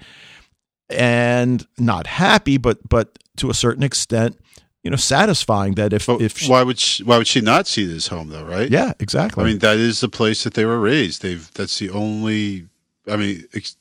[0.90, 4.38] and not happy, but but to a certain extent,
[4.84, 7.68] you know, satisfying that if but if she, why would she, why would she not
[7.68, 8.44] see this home though?
[8.44, 8.70] Right?
[8.70, 9.44] yeah, exactly.
[9.44, 11.22] I mean, that is the place that they were raised.
[11.22, 12.68] They've that's the only.
[13.08, 13.78] I mean, ex-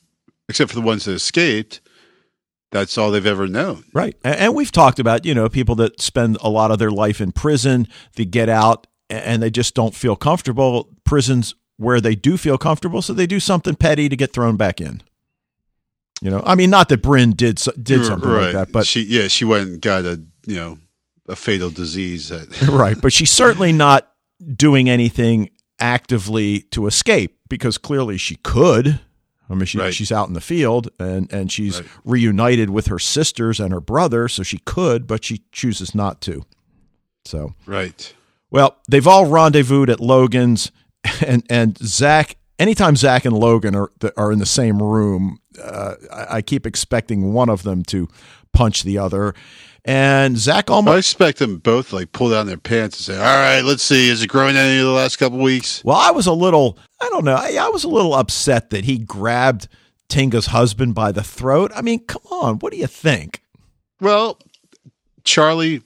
[0.49, 1.81] except for the ones that escaped,
[2.71, 3.85] that's all they've ever known.
[3.93, 4.17] Right.
[4.25, 7.33] And we've talked about, you know, people that spend a lot of their life in
[7.33, 7.87] prison,
[8.17, 10.89] they get out and they just don't feel comfortable.
[11.05, 14.81] Prisons where they do feel comfortable, so they do something petty to get thrown back
[14.81, 15.03] in.
[16.21, 19.29] You know, I mean, not that Brin did did something like that, but she yeah
[19.29, 20.79] she went and got a you know
[21.31, 22.31] a fatal disease
[22.69, 22.97] right.
[23.01, 24.11] But she's certainly not
[24.57, 29.01] doing anything actively to escape because clearly she could.
[29.49, 29.93] I mean, she, Right.
[29.95, 31.89] she's out in the field and, and she's Right.
[32.05, 36.45] reunited with her sisters and her brother, so she could, but she chooses not to.
[37.25, 38.15] So, right.
[38.51, 40.71] well, they've all rendezvoused at Logan's,
[41.27, 42.37] and and Zach.
[42.59, 47.33] Anytime Zach and Logan are are in the same room, uh, I, I keep expecting
[47.33, 48.09] one of them to
[48.53, 49.35] punch the other,
[49.85, 50.95] and Zach almost.
[50.95, 53.83] I expect them both to, like pull down their pants and say, "All right, let's
[53.83, 56.79] see, is it growing any of the last couple weeks?" Well, I was a little,
[57.01, 59.69] I don't know, I, I was a little upset that he grabbed
[60.09, 61.73] Tinga's husband by the throat.
[61.75, 63.43] I mean, come on, what do you think?
[64.01, 64.39] Well,
[65.25, 65.83] Charlie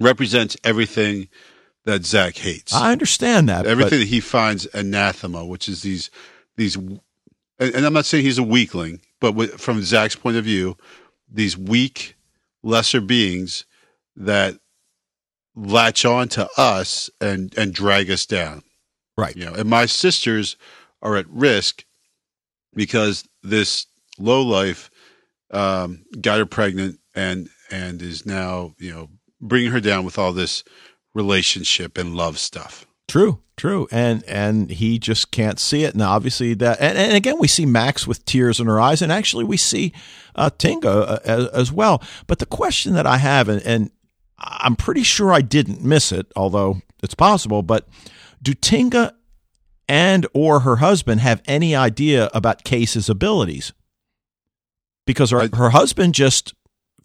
[0.00, 1.28] represents everything
[1.84, 2.74] that Zach hates.
[2.74, 3.66] I understand that.
[3.66, 6.10] everything that he finds anathema, which is these
[6.56, 7.00] these, and,
[7.58, 10.76] and I'm not saying he's a weakling, but with, from Zach's point of view,
[11.30, 12.13] these weak,
[12.64, 13.64] lesser beings
[14.16, 14.58] that
[15.54, 18.62] latch on to us and and drag us down.
[19.16, 19.36] Right.
[19.36, 20.56] You know, and my sisters
[21.02, 21.84] are at risk
[22.74, 23.86] because this
[24.18, 24.90] low life
[25.52, 29.08] um, got her pregnant and and is now you know
[29.40, 30.64] bringing her down with all this
[31.14, 32.83] relationship and love stuff.
[33.08, 35.94] True, true, and and he just can't see it.
[35.94, 39.12] And obviously that, and, and again, we see Max with tears in her eyes, and
[39.12, 39.92] actually we see
[40.34, 42.02] uh, Tinga uh, as, as, well.
[42.26, 43.90] But the question that I have, and, and
[44.38, 47.62] I'm pretty sure I didn't miss it, although it's possible.
[47.62, 47.86] But
[48.42, 49.14] do Tinga
[49.88, 53.72] and or her husband have any idea about Case's abilities?
[55.06, 56.54] Because her, her husband just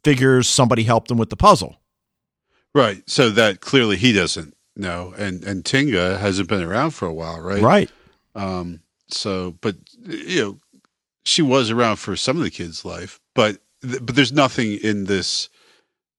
[0.04, 1.76] figures somebody helped him with the puzzle.
[2.74, 3.08] Right.
[3.10, 7.40] So that clearly he doesn't know, and and Tinga hasn't been around for a while,
[7.40, 7.62] right?
[7.62, 7.92] Right.
[8.36, 8.82] Um.
[9.10, 10.58] So, but you know,
[11.24, 15.50] she was around for some of the kids' life, but but there's nothing in this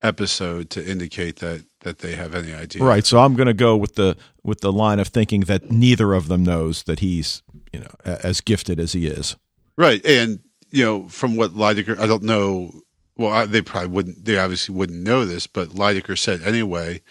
[0.03, 2.83] episode to indicate that that they have any idea.
[2.83, 3.05] Right.
[3.05, 6.29] So I'm going to go with the with the line of thinking that neither of
[6.29, 7.43] them knows that he's
[7.73, 9.37] you know as gifted as he is.
[9.77, 10.05] Right.
[10.05, 12.73] And you know, from what Lydecker, I don't know.
[13.17, 14.25] Well, I, they probably wouldn't.
[14.25, 17.03] They obviously wouldn't know this, but Lydecker said anyway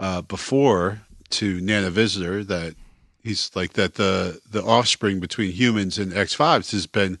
[0.00, 2.74] uh, before to Nana Visitor that
[3.22, 7.18] he's like that the the offspring between humans and X fives has been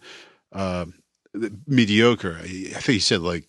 [0.52, 0.86] uh,
[1.66, 2.38] mediocre.
[2.42, 3.48] I think he said like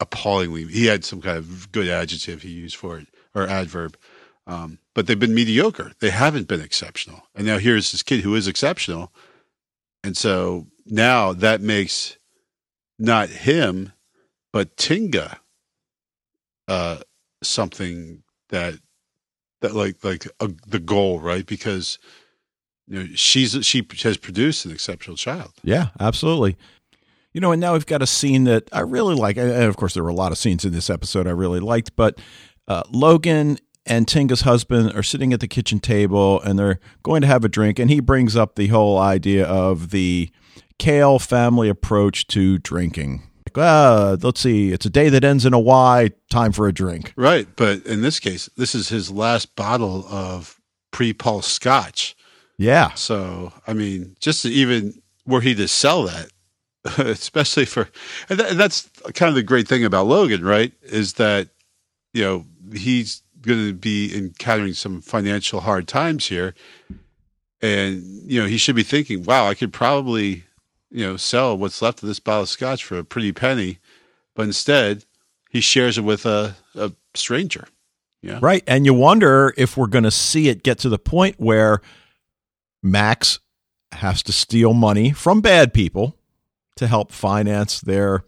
[0.00, 0.64] appallingly.
[0.64, 3.96] He had some kind of good adjective he used for it or adverb.
[4.46, 5.92] Um, but they've been mediocre.
[6.00, 7.22] They haven't been exceptional.
[7.34, 9.12] And now here's this kid who is exceptional.
[10.02, 12.18] And so now that makes
[12.98, 13.92] not him,
[14.52, 15.40] but Tinga
[16.68, 16.98] uh,
[17.42, 18.23] something
[18.54, 18.74] that
[19.60, 21.44] that like like a, the goal, right?
[21.44, 21.98] Because
[22.86, 25.52] you know she's she has produced an exceptional child.
[25.62, 26.56] Yeah, absolutely.
[27.32, 29.36] You know, and now we've got a scene that I really like.
[29.36, 31.96] And of course, there were a lot of scenes in this episode I really liked,
[31.96, 32.20] but
[32.68, 37.26] uh, Logan and Tinga's husband are sitting at the kitchen table and they're going to
[37.26, 37.78] have a drink.
[37.78, 40.30] And he brings up the whole idea of the
[40.78, 43.22] Cale family approach to drinking.
[43.54, 46.72] Like, uh, let's see, it's a day that ends in a Y, time for a
[46.72, 47.12] drink.
[47.16, 47.46] Right.
[47.56, 52.16] But in this case, this is his last bottle of pre pulse scotch.
[52.58, 52.94] Yeah.
[52.94, 56.28] So, I mean, just to even were he to sell that,
[56.98, 57.88] especially for,
[58.28, 60.72] and, that, and that's kind of the great thing about Logan, right?
[60.82, 61.48] Is that,
[62.12, 66.54] you know, he's going to be encountering some financial hard times here.
[67.60, 70.44] And, you know, he should be thinking, wow, I could probably,
[70.94, 73.80] you know, sell what's left of this bottle of scotch for a pretty penny.
[74.36, 75.04] But instead,
[75.50, 77.66] he shares it with a, a stranger.
[78.22, 78.38] Yeah.
[78.40, 78.62] Right.
[78.68, 81.80] And you wonder if we're going to see it get to the point where
[82.80, 83.40] Max
[83.90, 86.16] has to steal money from bad people
[86.76, 88.24] to help finance their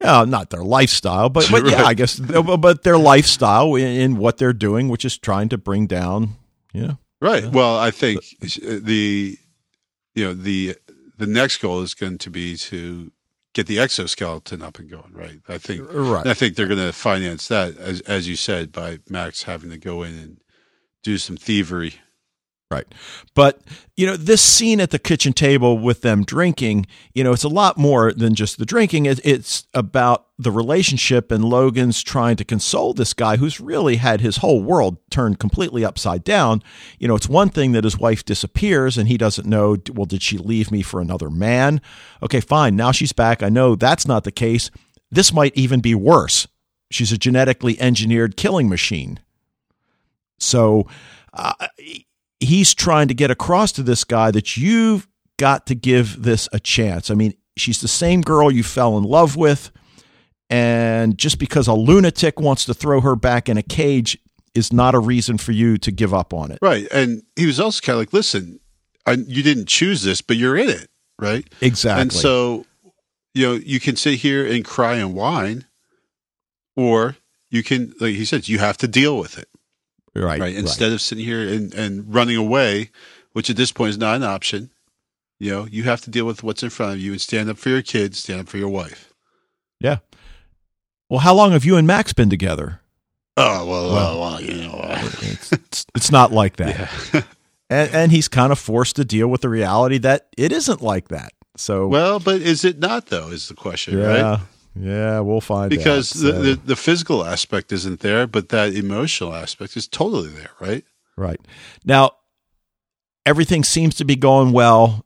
[0.00, 4.38] yeah, not their lifestyle, but, but yeah, I guess, but their lifestyle in, in, what
[4.38, 6.30] they're doing, which is trying to bring down,
[6.74, 7.46] yeah, right.
[7.46, 9.38] Well, I think uh, the,
[10.14, 10.76] you know, the
[11.16, 13.12] the next goal is going to be to
[13.52, 15.12] get the exoskeleton up and going.
[15.12, 15.40] Right.
[15.48, 15.82] I think.
[15.82, 16.26] Uh, right.
[16.26, 19.78] I think they're going to finance that, as as you said, by Max having to
[19.78, 20.40] go in and
[21.02, 21.96] do some thievery
[22.70, 22.86] Right.
[23.34, 23.60] But,
[23.96, 27.48] you know, this scene at the kitchen table with them drinking, you know, it's a
[27.48, 29.06] lot more than just the drinking.
[29.06, 34.38] It's about the relationship, and Logan's trying to console this guy who's really had his
[34.38, 36.64] whole world turned completely upside down.
[36.98, 40.22] You know, it's one thing that his wife disappears and he doesn't know, well, did
[40.22, 41.80] she leave me for another man?
[42.24, 42.74] Okay, fine.
[42.74, 43.40] Now she's back.
[43.40, 44.72] I know that's not the case.
[45.12, 46.48] This might even be worse.
[46.90, 49.20] She's a genetically engineered killing machine.
[50.38, 50.88] So,
[51.32, 51.68] uh,
[52.54, 56.60] he's trying to get across to this guy that you've got to give this a
[56.60, 57.10] chance.
[57.10, 59.72] I mean, she's the same girl you fell in love with.
[60.50, 64.16] And just because a lunatic wants to throw her back in a cage
[64.54, 66.60] is not a reason for you to give up on it.
[66.62, 66.86] Right.
[66.92, 68.60] And he was also kind of like, listen,
[69.04, 70.88] I, you didn't choose this, but you're in it.
[71.18, 71.44] Right.
[71.60, 72.02] Exactly.
[72.02, 72.66] And so,
[73.34, 75.64] you know, you can sit here and cry and whine,
[76.76, 77.16] or
[77.50, 79.48] you can, like he said, you have to deal with it.
[80.14, 80.40] Right.
[80.40, 80.54] Right.
[80.54, 80.92] Instead right.
[80.94, 82.90] of sitting here and, and running away,
[83.32, 84.70] which at this point is not an option,
[85.40, 87.58] you know, you have to deal with what's in front of you and stand up
[87.58, 89.12] for your kids, stand up for your wife.
[89.80, 89.98] Yeah.
[91.10, 92.80] Well, how long have you and Max been together?
[93.36, 96.90] Oh, well, well, well you know, uh, it's, it's, it's, not like that.
[97.12, 97.22] Yeah.
[97.70, 101.08] and, and he's kind of forced to deal with the reality that it isn't like
[101.08, 101.32] that.
[101.56, 103.28] So, well, but is it not though?
[103.28, 104.40] Is the question, yeah, right?
[104.76, 109.76] Yeah, we'll find because the, the, the physical aspect isn't there, but that emotional aspect
[109.76, 110.84] is totally there, right?
[111.16, 111.40] Right
[111.84, 112.12] now,
[113.24, 115.04] everything seems to be going well,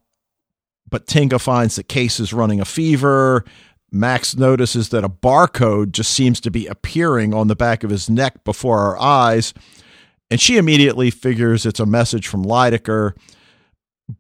[0.89, 3.45] but Tinga finds that Case is running a fever.
[3.93, 8.09] Max notices that a barcode just seems to be appearing on the back of his
[8.09, 9.53] neck before our eyes,
[10.31, 13.13] and she immediately figures it's a message from Lydecker.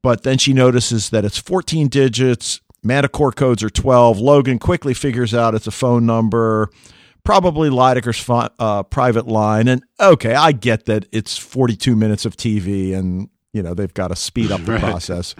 [0.02, 4.18] But then she notices that it's 14 digits Manticore codes are 12.
[4.18, 6.70] Logan quickly figures out it's a phone number.
[7.24, 9.68] probably Lydecker's fi- uh, private line.
[9.68, 14.08] And okay, I get that it's 42 minutes of TV and, you know, they've got
[14.08, 14.80] to speed up the Right.
[14.80, 15.34] process.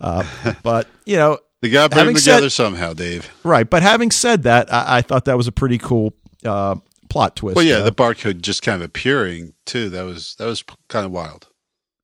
[0.00, 0.24] Uh,
[0.62, 3.30] but, you know, They got to put them together said- somehow, Dave.
[3.44, 3.68] right.
[3.68, 6.12] But having said that, I, I thought that was a pretty cool
[6.44, 6.74] uh,
[7.08, 7.54] plot twist.
[7.56, 9.88] Well, yeah, the barcode just kind of appearing too.
[9.90, 11.46] That was that was kind of wild.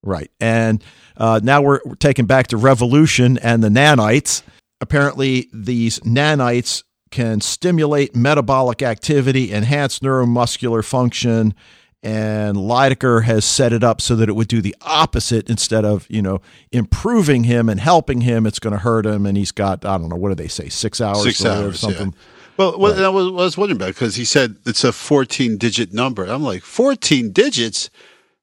[0.05, 0.31] Right.
[0.41, 0.83] And
[1.17, 4.43] uh, now we're, we're taken back to Revolution and the nanites.
[4.81, 11.55] Apparently, these nanites can stimulate metabolic activity, enhance neuromuscular function,
[12.03, 16.07] and Lydecker has set it up so that it would do the opposite instead of,
[16.09, 19.27] you know, improving him and helping him, it's going to hurt him.
[19.27, 22.13] And he's got, I don't know, what do they say, six hours Six hours, something.
[22.13, 22.19] yeah.
[22.57, 25.93] Well, what I was, I was wondering about because he said it's a 14 digit
[25.93, 26.25] number.
[26.25, 27.89] I'm like 14 digits.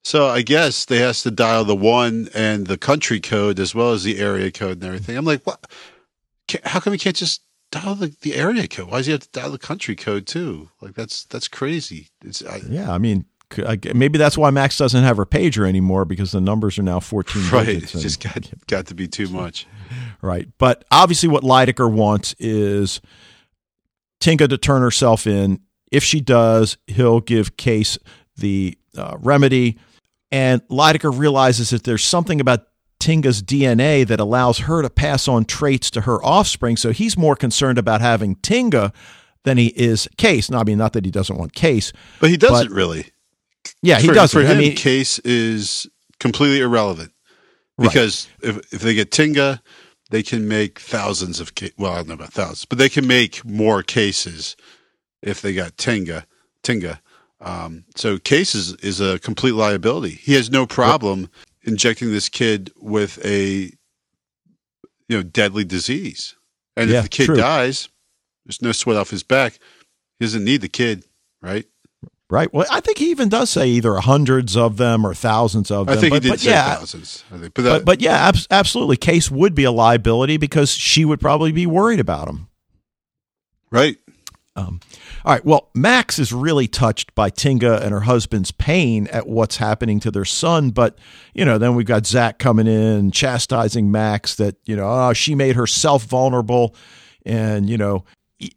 [0.04, 3.91] So I guess they has to dial the one and the country code as well
[3.91, 5.17] as the area code and everything.
[5.17, 5.65] I'm like, what?
[6.63, 8.89] How come you can't just dial the, the area code?
[8.89, 10.69] Why does he have to dial the country code too?
[10.81, 12.10] Like that's that's crazy.
[12.23, 12.91] It's I, Yeah.
[12.91, 16.31] I mean, c- I g- maybe that's why Max doesn't have her pager anymore because
[16.31, 17.65] the numbers are now 14 right.
[17.65, 17.93] digits.
[17.95, 19.67] It's just got got to be too much.
[20.21, 20.47] Right.
[20.58, 22.99] But obviously, what Lydecker wants is
[24.19, 25.60] Tinga to turn herself in.
[25.91, 27.99] If she does, he'll give Case
[28.36, 29.77] the uh, remedy.
[30.31, 32.65] And Lydecker realizes that there's something about
[32.99, 36.77] Tinga's DNA that allows her to pass on traits to her offspring.
[36.77, 38.91] So he's more concerned about having Tinga
[39.43, 40.49] than he is Case.
[40.49, 41.93] No, I mean, not that he doesn't want Case.
[42.19, 43.12] But he doesn't really.
[43.81, 44.39] Yeah, he for, doesn't.
[44.39, 45.88] For him, I mean, case is
[46.19, 47.12] completely irrelevant
[47.77, 47.89] Right.
[47.89, 49.62] because if if they get Tinga,
[50.12, 53.08] they can make thousands of ca- well, I don't know about thousands, but they can
[53.08, 54.55] make more cases
[55.21, 56.25] if they got Tinga.
[56.63, 57.01] Tinga.
[57.41, 60.12] Um, so case is, is a complete liability.
[60.12, 61.29] He has no problem
[61.65, 63.71] injecting this kid with a
[65.08, 66.36] you know deadly disease,
[66.78, 67.36] and Yeah, if the kid true.
[67.36, 67.89] dies,
[68.45, 69.60] there's no sweat off his back.
[70.19, 71.04] He doesn't need the kid,
[71.41, 71.65] right?
[72.30, 72.51] right.
[72.54, 75.97] Well, I think he even does say either hundreds of them or thousands of them.
[75.97, 77.23] I think but, he did but say yeah, thousands.
[77.32, 78.97] I think, but, that, but but yeah, abs- absolutely.
[78.97, 82.47] Case would be a liability because she would probably be worried about him.
[83.71, 83.97] right.
[84.58, 84.80] Um,
[85.26, 85.44] all right.
[85.44, 90.12] Well, Max is really touched by Tinga and her husband's pain at what's happening to
[90.12, 90.70] their son.
[90.70, 90.98] But,
[91.34, 95.36] you know, then we've got Zach coming in chastising Max that, you know, oh, she
[95.36, 96.74] made herself vulnerable.
[97.26, 98.06] And, you know,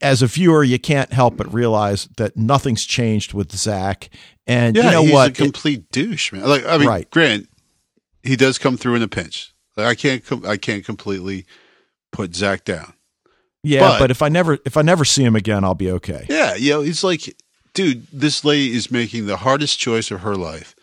[0.01, 4.09] as a viewer, you can't help but realize that nothing's changed with Zach.
[4.47, 5.31] And Yeah, you know he's what?
[5.31, 6.43] a complete douche, man.
[6.47, 7.11] Like I mean, Right.
[7.11, 7.49] Grant,
[8.23, 9.53] he does come through in a pinch.
[9.77, 11.45] Like I can't, com- I can't completely
[12.13, 12.93] put Zach down.
[13.62, 16.27] Yeah, but- but if I never if I never see him again, I'll be okay.
[16.29, 17.37] Yeah, you know, he's like,
[17.75, 20.75] dude, this lady is making the hardest choice of her life.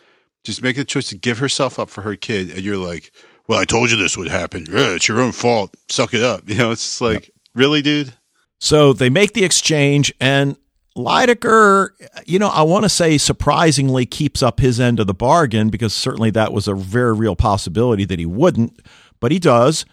[0.44, 3.10] Just making the choice to give herself up for her kid, and you're like,
[3.48, 4.66] well, I told you this would happen.
[4.70, 5.74] Yeah, it's your own fault.
[5.88, 6.42] Suck it up.
[6.48, 8.12] You know, it's like, really, dude.
[8.60, 10.56] So they make the exchange, and
[10.96, 11.90] Lydecker,
[12.26, 15.92] you know, I want to say surprisingly keeps up his end of the bargain because
[15.92, 18.80] certainly that was a very real possibility that he wouldn't,
[19.20, 19.84] but he does.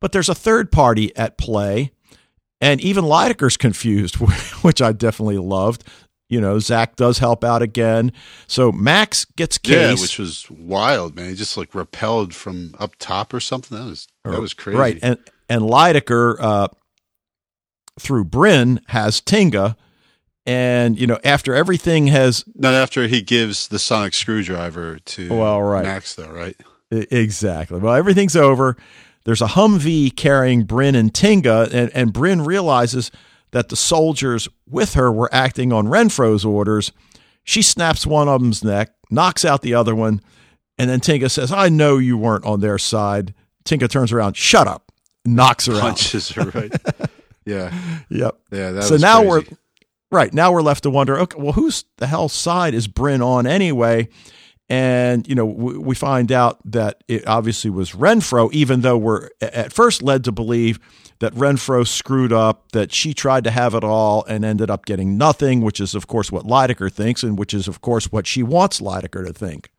[0.00, 1.92] But there's a third party at play,
[2.60, 4.16] and even Lydecker's confused,
[4.62, 5.84] which I definitely loved.
[6.28, 8.12] You know, Zach does help out again.
[8.46, 10.00] So Max gets Yeah, case.
[10.02, 11.30] which was wild, man.
[11.30, 13.76] He just like repelled from up top or something.
[13.76, 14.78] That was that was crazy.
[14.78, 14.98] Right.
[15.02, 15.18] And
[15.48, 16.68] and Lydecker uh
[17.98, 19.76] through Brin has Tinga.
[20.46, 25.60] And, you know, after everything has Not after he gives the sonic screwdriver to Well,
[25.62, 25.84] right.
[25.84, 26.56] Max, though, right?
[26.90, 27.78] exactly.
[27.78, 28.76] Well, everything's over.
[29.24, 33.10] There's a Humvee carrying Brin and Tinga, and, and Brin realizes
[33.52, 36.92] that the soldiers with her were acting on Renfro's orders.
[37.44, 40.20] She snaps one of them's neck, knocks out the other one,
[40.78, 43.34] and then Tinga says, I know you weren't on their side.
[43.64, 44.90] Tinga turns around, shut up,
[45.24, 45.80] knocks her out.
[45.80, 46.72] Punches her right.
[47.44, 47.72] yeah,
[48.08, 48.38] Yep.
[48.52, 48.70] yeah.
[48.72, 49.28] That so now crazy.
[49.50, 49.56] we're
[50.12, 53.46] right now we're left to wonder okay well whose the hell side is brin on
[53.46, 54.08] anyway
[54.70, 59.28] and you know we, we find out that it obviously was renfro even though we're
[59.42, 60.78] at first led to believe
[61.18, 65.18] that renfro screwed up that she tried to have it all and ended up getting
[65.18, 68.42] nothing which is of course what Lydecker thinks and which is of course what she
[68.42, 69.70] wants Lydecker to think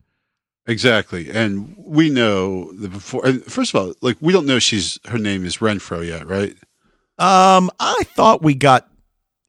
[0.68, 3.26] exactly, and we know the before.
[3.34, 6.56] First of all, like we don't know she's her name is Renfro yet, right?
[7.18, 8.90] um i thought we got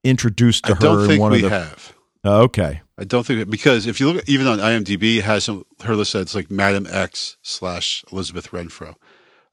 [0.05, 1.93] introduced to I her don't in think one we the have.
[2.25, 5.67] okay I don't think because if you look at, even on IMDb, it has some,
[5.83, 8.95] her list that's like Madam X slash Elizabeth Renfro.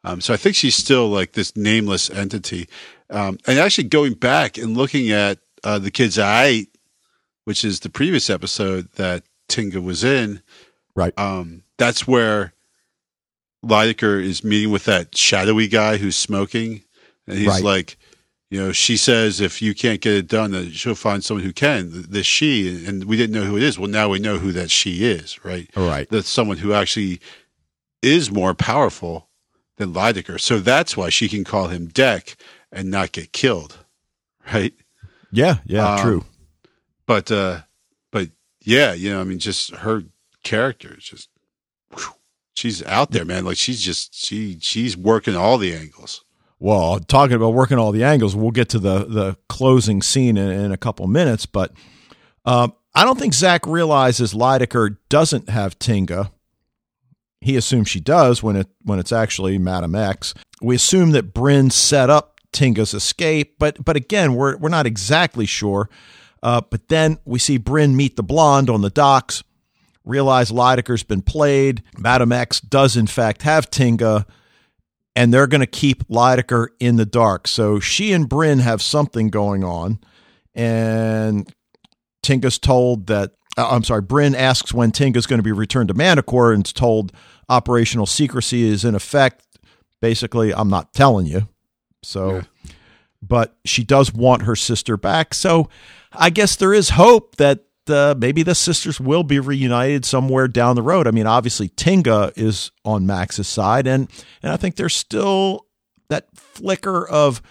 [0.04, 2.70] Um, so I think she's still like this nameless entity.
[3.10, 6.78] Um, and actually going back and looking at uh, the kids I ate,
[7.46, 10.44] which is the previous episode that Tinga was in,
[10.96, 12.54] right um, that's where
[13.66, 16.84] Lydecker is meeting with that shadowy guy who's smoking,
[17.26, 17.64] and he's Right.
[17.64, 17.98] like,
[18.50, 21.54] you know, she says if you can't get it done, that she'll find someone who
[21.54, 21.90] can.
[22.10, 23.78] This she, and we didn't know who it is.
[23.78, 25.70] Well, now we know who that she is, right?
[25.76, 26.10] Right.
[26.10, 27.20] That's someone who actually
[28.02, 29.30] is more powerful
[29.78, 30.40] than Lydecker.
[30.40, 32.38] So that's why she can call him Deck
[32.72, 33.78] and not get killed,
[34.54, 34.74] right?
[35.32, 36.26] Yeah, yeah, Um, true.
[37.06, 37.62] But uh
[38.12, 38.30] but
[38.62, 40.04] yeah, you know, I mean, just her
[40.44, 41.30] character is just
[41.94, 42.14] whew,
[42.54, 43.46] she's out there, man.
[43.46, 46.24] Like she's just she she's working all the angles.
[46.60, 50.50] Well, talking about working all the angles, we'll get to the the closing scene in,
[50.50, 51.72] in a couple minutes, but
[52.46, 56.32] um, I don't think Zach realizes Lydecker doesn't have Tinga.
[57.42, 60.34] He assumes she does when it when it's actually Madam X.
[60.62, 65.46] We assume that Brin set up Tinga's escape, but but again, we're we're not exactly
[65.46, 65.90] sure.
[66.44, 69.44] Uh, but then we see Brin meet the blonde on the docks,
[70.04, 71.84] realize Lydecker's been played.
[71.98, 74.26] Madam X does in fact have Tinga
[75.20, 77.46] and they're going to keep Lydecker in the dark.
[77.46, 80.00] So she and Brin have something going on,
[80.56, 81.52] and
[82.24, 83.34] Tinga's told that.
[83.58, 86.72] Uh, I'm sorry, Brin asks when Tinga's going to be returned to Manticore and is
[86.72, 87.12] told
[87.50, 89.46] operational secrecy is in effect.
[90.02, 91.50] Basically, I'm not telling you.
[92.02, 92.72] So, Yeah.
[93.22, 95.34] but she does want her sister back.
[95.34, 95.68] So,
[96.14, 100.76] I guess there is hope that uh, maybe the sisters will be reunited somewhere down
[100.76, 101.08] the road.
[101.08, 104.10] I mean, obviously Tinga is on Max's side, and
[104.44, 105.66] and I think there's still
[106.10, 107.42] that flicker of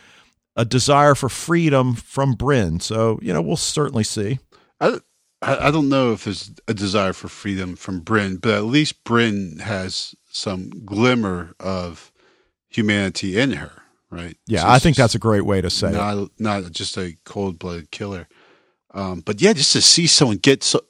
[0.57, 2.81] a desire for freedom from Brin.
[2.81, 4.39] So you know, we'll certainly see.
[4.81, 5.01] I,
[5.41, 9.61] I don't know if there's a desire for freedom from Brin, but at least Brin
[9.61, 12.11] has some glimmer of
[12.69, 14.37] humanity in her, right?
[14.47, 15.93] Yeah, She's I think that's a great way to say it.
[15.93, 18.29] not not just a cold blooded killer.
[18.99, 20.81] Um, but yeah, just to see someone get so,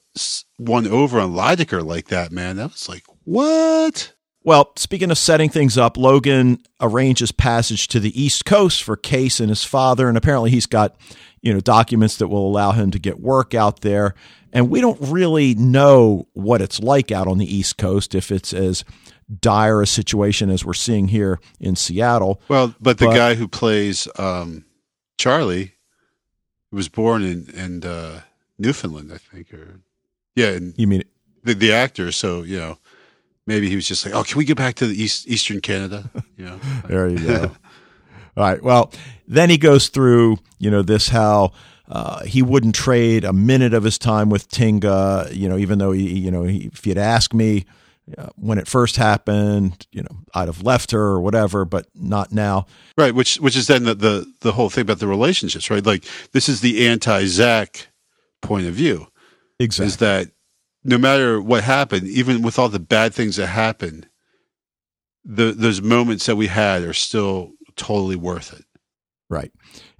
[0.56, 4.14] one over on Lydecker like that, man, that was like what?
[4.44, 9.40] Well, speaking of setting things up, Logan arranges passage to the East Coast for Case
[9.40, 10.96] and his father, and apparently he's got,
[11.42, 14.14] you know, documents that will allow him to get work out there.
[14.54, 18.54] And we don't really know what it's like out on the East Coast, if it's
[18.54, 18.86] as
[19.40, 22.40] dire a situation as we're seeing here in Seattle.
[22.48, 24.64] Well, but the But- guy who plays um,
[25.18, 25.74] Charlie
[26.70, 28.22] was born in in uh,
[28.58, 29.80] Newfoundland, I think, or
[30.34, 31.02] yeah, and You mean
[31.44, 32.12] the the actor.
[32.12, 32.78] So you know,
[33.46, 36.10] maybe he was just like, oh, can we get back to the east Eastern Canada?
[36.36, 37.50] You know, There you go.
[38.36, 38.62] All right.
[38.62, 38.92] Well,
[39.26, 41.52] then he goes through, you know, this how
[41.88, 45.90] uh, he wouldn't trade a minute of his time with Tinga, you know, even though
[45.90, 47.64] he, you know, he, if you'd asked me
[48.16, 52.32] uh, when it first happened, you know, I'd have left her or whatever, but not
[52.32, 52.66] now.
[52.96, 53.14] right?
[53.14, 55.84] Which which is then the, the the whole thing about the relationships, right?
[55.84, 57.88] Like this is the anti Zach
[58.40, 59.08] point of view.
[59.60, 59.86] Exactly.
[59.86, 60.30] is that
[60.84, 64.08] no matter what happened, even with all the bad things that happened,
[65.24, 68.64] the those moments that we had are still totally worth it.
[69.28, 69.52] Right.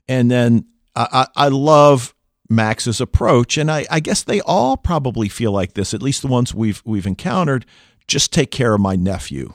[0.08, 2.14] And then I, I, I love
[2.48, 6.28] Max's approach, and I, I guess they all probably feel like this, at least the
[6.28, 7.66] ones we've we've encountered.
[8.08, 9.52] Just take care of my nephew.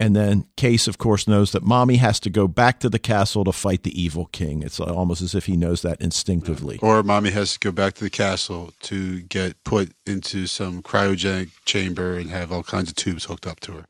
[0.00, 3.44] And then Case, of course, knows that mommy has to go back to the castle
[3.44, 4.64] to fight the evil king.
[4.64, 6.80] It's almost as if he knows that instinctively.
[6.82, 11.50] Or mommy has to go back to the castle to get put into some cryogenic
[11.66, 13.84] chamber and have all kinds of tubes hooked up to her.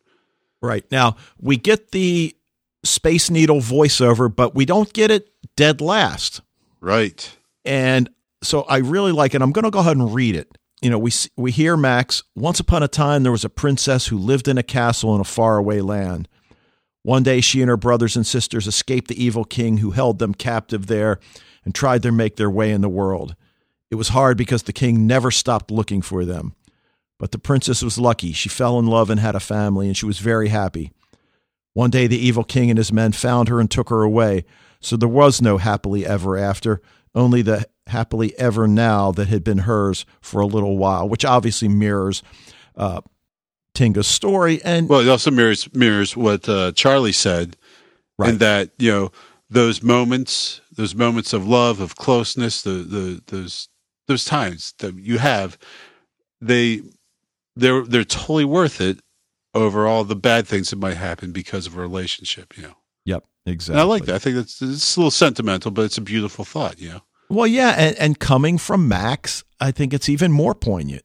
[0.61, 0.85] Right.
[0.91, 2.37] Now, we get the
[2.85, 6.43] Space Needle voiceover, but we don't get it dead last.
[6.81, 7.35] Right.
[7.65, 8.11] And
[8.43, 9.41] so I really like it.
[9.41, 10.59] I'm going to go ahead and read it.
[10.83, 12.25] You know, we we hear Max.
[12.35, 15.25] Once upon a time, there was a princess who lived in a castle in a
[15.25, 16.29] faraway land.
[17.05, 20.35] One day, she and her brothers and sisters escaped the evil king who held them
[20.35, 21.21] captive there
[21.65, 23.37] and tried to make their way in the world.
[23.91, 26.55] It was hard because the king never stopped looking for them.
[27.19, 28.33] But the princess was lucky.
[28.33, 30.91] She fell in love and had a family, and she was very happy.
[31.75, 34.45] One day, the evil king and his men found her and took her away.
[34.81, 36.83] So there was no happily ever after,
[37.15, 41.69] only the happily ever now that had been hers for a little while, which obviously
[41.69, 42.23] mirrors
[42.77, 43.01] uh,
[43.75, 44.63] Tinga's story.
[44.65, 47.57] And Well, it also mirrors mirrors what uh, Charlie said,
[48.19, 48.31] Right.
[48.31, 49.13] and that you know
[49.51, 53.69] those moments, those moments of love, of closeness, the the those
[54.07, 55.59] those times that you have,
[56.41, 56.83] they
[57.57, 59.01] they're they're totally worth it
[59.55, 62.57] over all the bad things that might happen because of a relationship.
[62.57, 62.75] You know,
[63.05, 63.81] yep, and exactly.
[63.81, 64.15] I like that.
[64.15, 66.79] I think that's it's a little sentimental, but it's a beautiful thought.
[66.81, 67.01] You know.
[67.33, 71.03] Well, yeah, and, and coming from Max, I think it's even more poignant.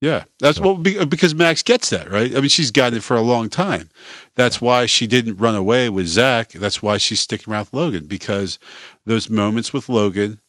[0.00, 2.34] Yeah, that's So- well because Max gets that right.
[2.34, 3.88] I mean, she's gotten it for a long time.
[4.34, 6.50] That's why she didn't run away with Zach.
[6.52, 8.58] That's why she's sticking around with Logan because
[9.06, 10.40] those moments with Logan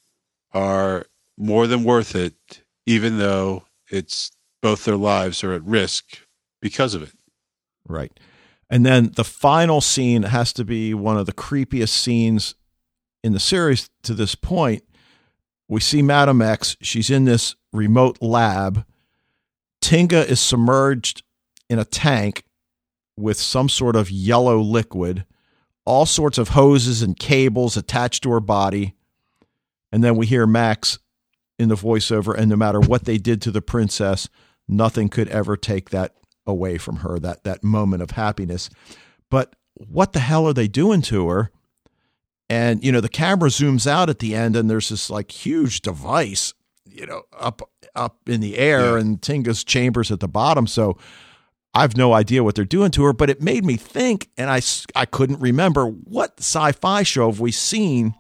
[0.54, 1.06] are
[1.38, 2.34] more than worth it,
[2.86, 4.32] even though it's
[4.62, 6.20] both their lives are at risk
[6.62, 7.14] because of it.
[7.88, 8.12] Right.
[8.70, 12.56] And then the final scene has to be one of the creepiest scenes
[13.24, 14.84] in the series to this point,
[15.68, 16.76] we see Madam X.
[16.82, 18.86] She's in this remote lab.
[19.82, 21.24] Tinga is submerged
[21.70, 22.44] in a tank
[23.18, 25.26] with some sort of yellow liquid,
[25.86, 28.94] all sorts of hoses and cables attached to her body.
[29.92, 31.00] And then we hear Max
[31.60, 34.28] in the voiceover, and no matter what they did to the princess,
[34.68, 36.16] nothing could ever take that
[36.46, 38.70] away from her, that, that moment of happiness.
[39.30, 41.52] But what the hell are they doing to her?
[42.54, 45.82] And, you know, the camera zooms out at the end, and there's this like huge
[45.82, 46.54] device,
[46.86, 47.62] you know, up
[47.96, 49.00] up in the air, Yeah.
[49.02, 50.66] and Tinga's chambers at the bottom.
[50.68, 50.98] So
[51.74, 54.50] I have no idea what they're doing to her, but it made me think, and
[54.50, 54.62] I,
[54.96, 58.14] I couldn't remember what sci fi show have we seen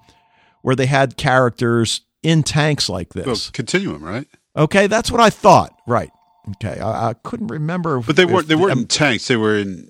[0.61, 3.49] where they had characters in tanks like Well, this.
[3.49, 4.27] continuum, right?
[4.55, 5.75] Okay, that's what I thought.
[5.87, 6.11] Right.
[6.55, 7.99] Okay, I, I couldn't remember.
[7.99, 8.47] But they weren't.
[8.47, 9.27] They weren't in tanks.
[9.27, 9.89] They were in.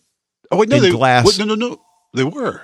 [0.51, 1.25] Oh wait, no, In they glass.
[1.25, 1.77] what- no, no, no.
[2.13, 2.61] They were.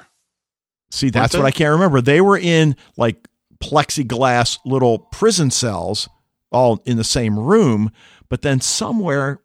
[0.92, 2.02] See, that's what I can't remember.
[2.02, 3.28] They were in like
[3.60, 6.10] plexiglass little prison cells,
[6.52, 7.92] all in the same room.
[8.30, 9.42] But then somewhere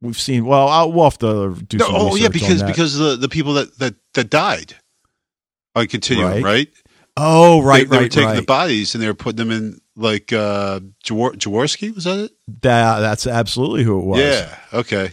[0.00, 0.44] we've seen.
[0.46, 3.78] Well, I'll, we'll have to do No, oh yeah, because because the the people that
[3.78, 4.74] that that died
[5.74, 6.44] on continuum, Right.
[6.44, 6.68] right?
[7.16, 8.36] oh right, they, they were taking right.
[8.36, 11.94] the bodies and they were putting them in like uh Jawor- Jaworski.
[11.94, 12.32] Was that it?
[12.62, 14.20] That, that's absolutely who it was.
[14.20, 14.56] Yeah.
[14.72, 15.12] Okay.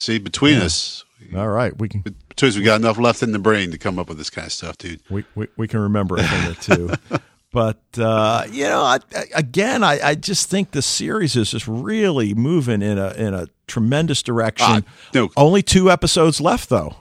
[0.00, 0.64] See, between Yeah.
[0.64, 1.04] us,
[1.34, 2.04] All right, we can
[2.42, 4.52] us, we got enough left in the brain to come up with this kind of
[4.52, 5.00] stuff, dude.
[5.10, 6.90] we, we, we can remember a thing or two.
[7.52, 11.68] But uh, you know, I, I, again, I, I just think the series is just
[11.68, 14.66] really moving in a in a tremendous direction.
[14.86, 16.96] Ah, no, Only two episodes left, though.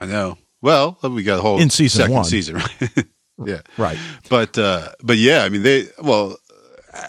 [0.00, 0.38] I know.
[0.60, 2.24] Well, we got a whole In season second one.
[2.24, 3.06] season, right?
[3.46, 3.60] yeah.
[3.78, 3.96] Right.
[4.28, 6.36] but uh, but yeah, I mean they well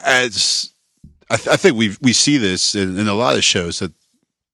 [0.05, 0.71] as
[1.31, 3.91] I, th- I think we we see this in, in a lot of shows that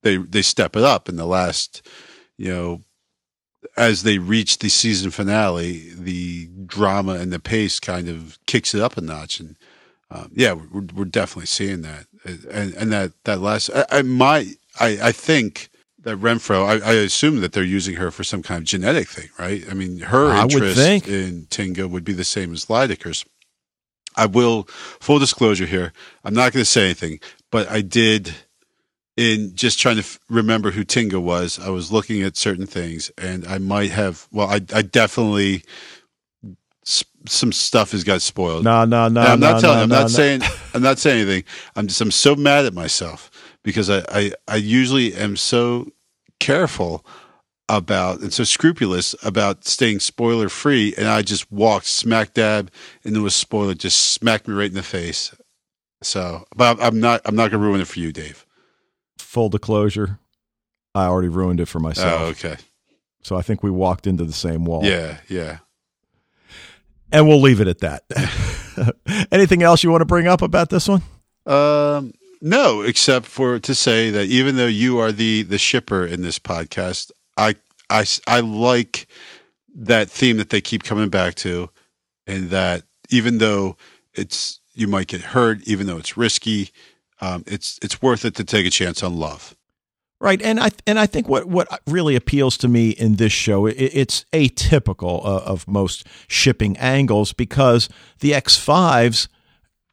[0.04, 1.86] they they step it up in the last
[2.40, 2.82] you know
[3.76, 8.82] as they reach the season finale, the drama and the pace kind of kicks it
[8.82, 9.58] up a notch, and
[10.10, 14.54] um, yeah, we're we're definitely seeing that, and and that that last I, I my
[14.80, 15.70] I I think.
[16.04, 19.28] That Renfro, I, I assume that they're using her for some kind of genetic thing,
[19.38, 19.66] right?
[19.70, 23.26] I mean, her I interest in Tinga would be the same as Lydecker's.
[24.16, 24.64] I will
[25.02, 25.92] full disclosure here.
[26.24, 27.20] I'm not going to say anything,
[27.52, 28.34] but I did
[29.20, 31.60] in just trying to f- remember who Tinga was.
[31.60, 34.28] I was looking at certain things, and I might have.
[34.32, 35.64] Well, I, I definitely
[36.88, 38.64] s- some stuff has got spoiled.
[38.64, 39.20] No, no, no.
[39.22, 39.78] And I'm not no, telling.
[39.78, 40.08] no, I'm no, not no.
[40.08, 40.42] saying.
[40.74, 41.44] I'm not saying anything.
[41.76, 42.00] I'm just.
[42.02, 43.30] I'm so mad at myself
[43.64, 44.04] because I.
[44.10, 45.92] I, I usually am so
[46.40, 47.06] careful
[47.68, 52.72] about and so scrupulous about staying spoiler free, and I just walked smack dab
[53.04, 55.36] into a spoiler, just smacked me right in the face.
[56.02, 57.22] So, but I'm- I'm not.
[57.26, 58.46] I'm not going to ruin it for you, Dave.
[59.20, 60.20] Full disclosure,
[60.96, 62.22] I already ruined it for myself.
[62.22, 62.58] Oh, okay.
[63.22, 64.84] So I think we walked into the same wall.
[64.84, 65.60] Yeah, yeah.
[67.12, 68.04] And we'll leave it at that.
[69.32, 71.02] Anything else you want to bring up about this one?
[71.46, 76.22] Um, no, except for to say that even though you are the the shipper in
[76.22, 77.56] this podcast, I
[77.90, 79.08] I I like
[79.76, 81.70] that theme that they keep coming back to,
[82.28, 83.76] and that even though
[84.14, 86.70] it's you might get hurt, even though it's risky,
[87.22, 89.56] um, it's it's worth it to take a chance on love.
[90.22, 93.66] Right, and I and I think what what really appeals to me in this show
[93.66, 97.88] it, it's atypical uh, of most shipping angles because
[98.20, 99.30] the X fives,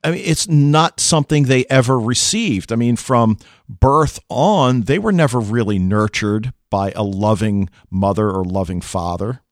[0.03, 2.72] I mean, it's not something they ever received.
[2.72, 8.45] I mean, from birth on, they were never really nurtured by a loving mother or
[8.45, 9.43] loving father.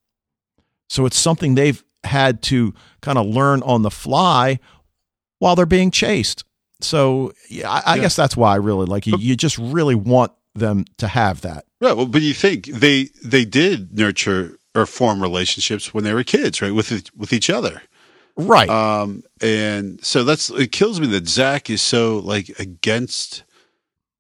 [0.88, 4.58] So it's something they've had to kind of learn on the fly
[5.38, 6.44] while they're being chased.
[6.84, 8.02] So yeah, I, I Yeah.
[8.02, 9.16] guess that's why I really like you.
[9.18, 11.64] You just really want them to have that.
[11.80, 11.96] Right.
[11.96, 16.60] Well, but you think they they did nurture or form relationships when they were kids,
[16.62, 16.72] right?
[16.74, 17.82] With each- with each other.
[18.36, 18.68] Right.
[18.68, 23.44] Um, and so that's it kills me that Zach is so like against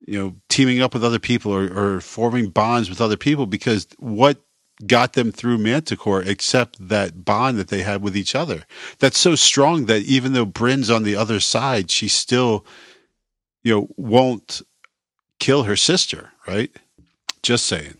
[0.06, 1.64] you know teaming up with other people or,
[1.96, 4.43] or forming bonds with other people because what
[4.86, 8.64] got them through Manticore except that bond that they had with each other.
[8.98, 12.64] That's so strong that even though Brin's on the other side, she still
[13.62, 14.62] you know won't
[15.38, 16.70] kill her sister, right?
[17.42, 17.94] Just saying.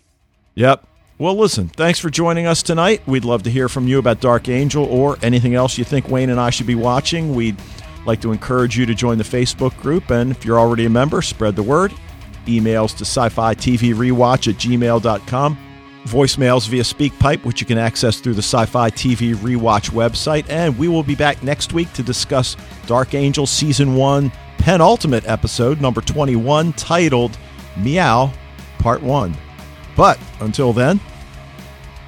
[0.54, 0.86] Yep.
[1.16, 3.02] Well, listen, thanks for joining us tonight.
[3.06, 6.30] We'd love to hear from you about Dark Angel or anything else you think Wayne
[6.30, 7.34] and I should be watching.
[7.34, 7.56] We'd
[8.04, 10.10] like to encourage you to join the Facebook group.
[10.10, 11.92] And if you're already a member, spread the word.
[12.46, 15.58] Emails to sci fi TV rewatch at gmail.com
[16.04, 20.46] voicemails via SpeakPipe, which you can access through the Sci Fi TV Rewatch website.
[20.48, 25.80] And we will be back next week to discuss Dark Angel Season 1, penultimate episode,
[25.80, 27.36] number 21, titled
[27.76, 28.32] Meow
[28.78, 29.34] Part 1.
[29.96, 31.00] But until then,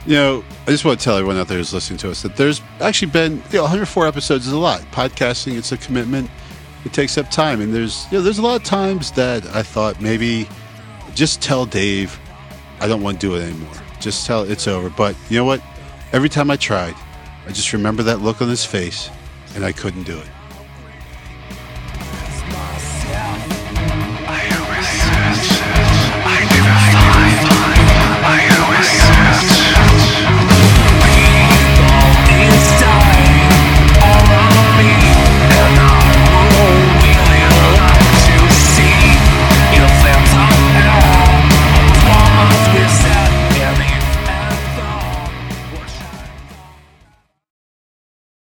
[0.06, 2.36] you know, I just want to tell everyone out there who's listening to us that
[2.36, 4.80] there's actually been you know, 104 episodes is a lot.
[4.92, 6.30] Podcasting, it's a commitment.
[6.84, 9.64] It takes up time, and there's you know, there's a lot of times that I
[9.64, 10.48] thought maybe
[11.14, 12.16] just tell Dave
[12.80, 13.74] I don't want to do it anymore
[14.06, 14.88] just tell it's over.
[14.88, 15.60] But you know what?
[16.12, 16.94] Every time I tried,
[17.44, 19.10] I just remember that look on his face,
[19.56, 20.28] and I couldn't do it.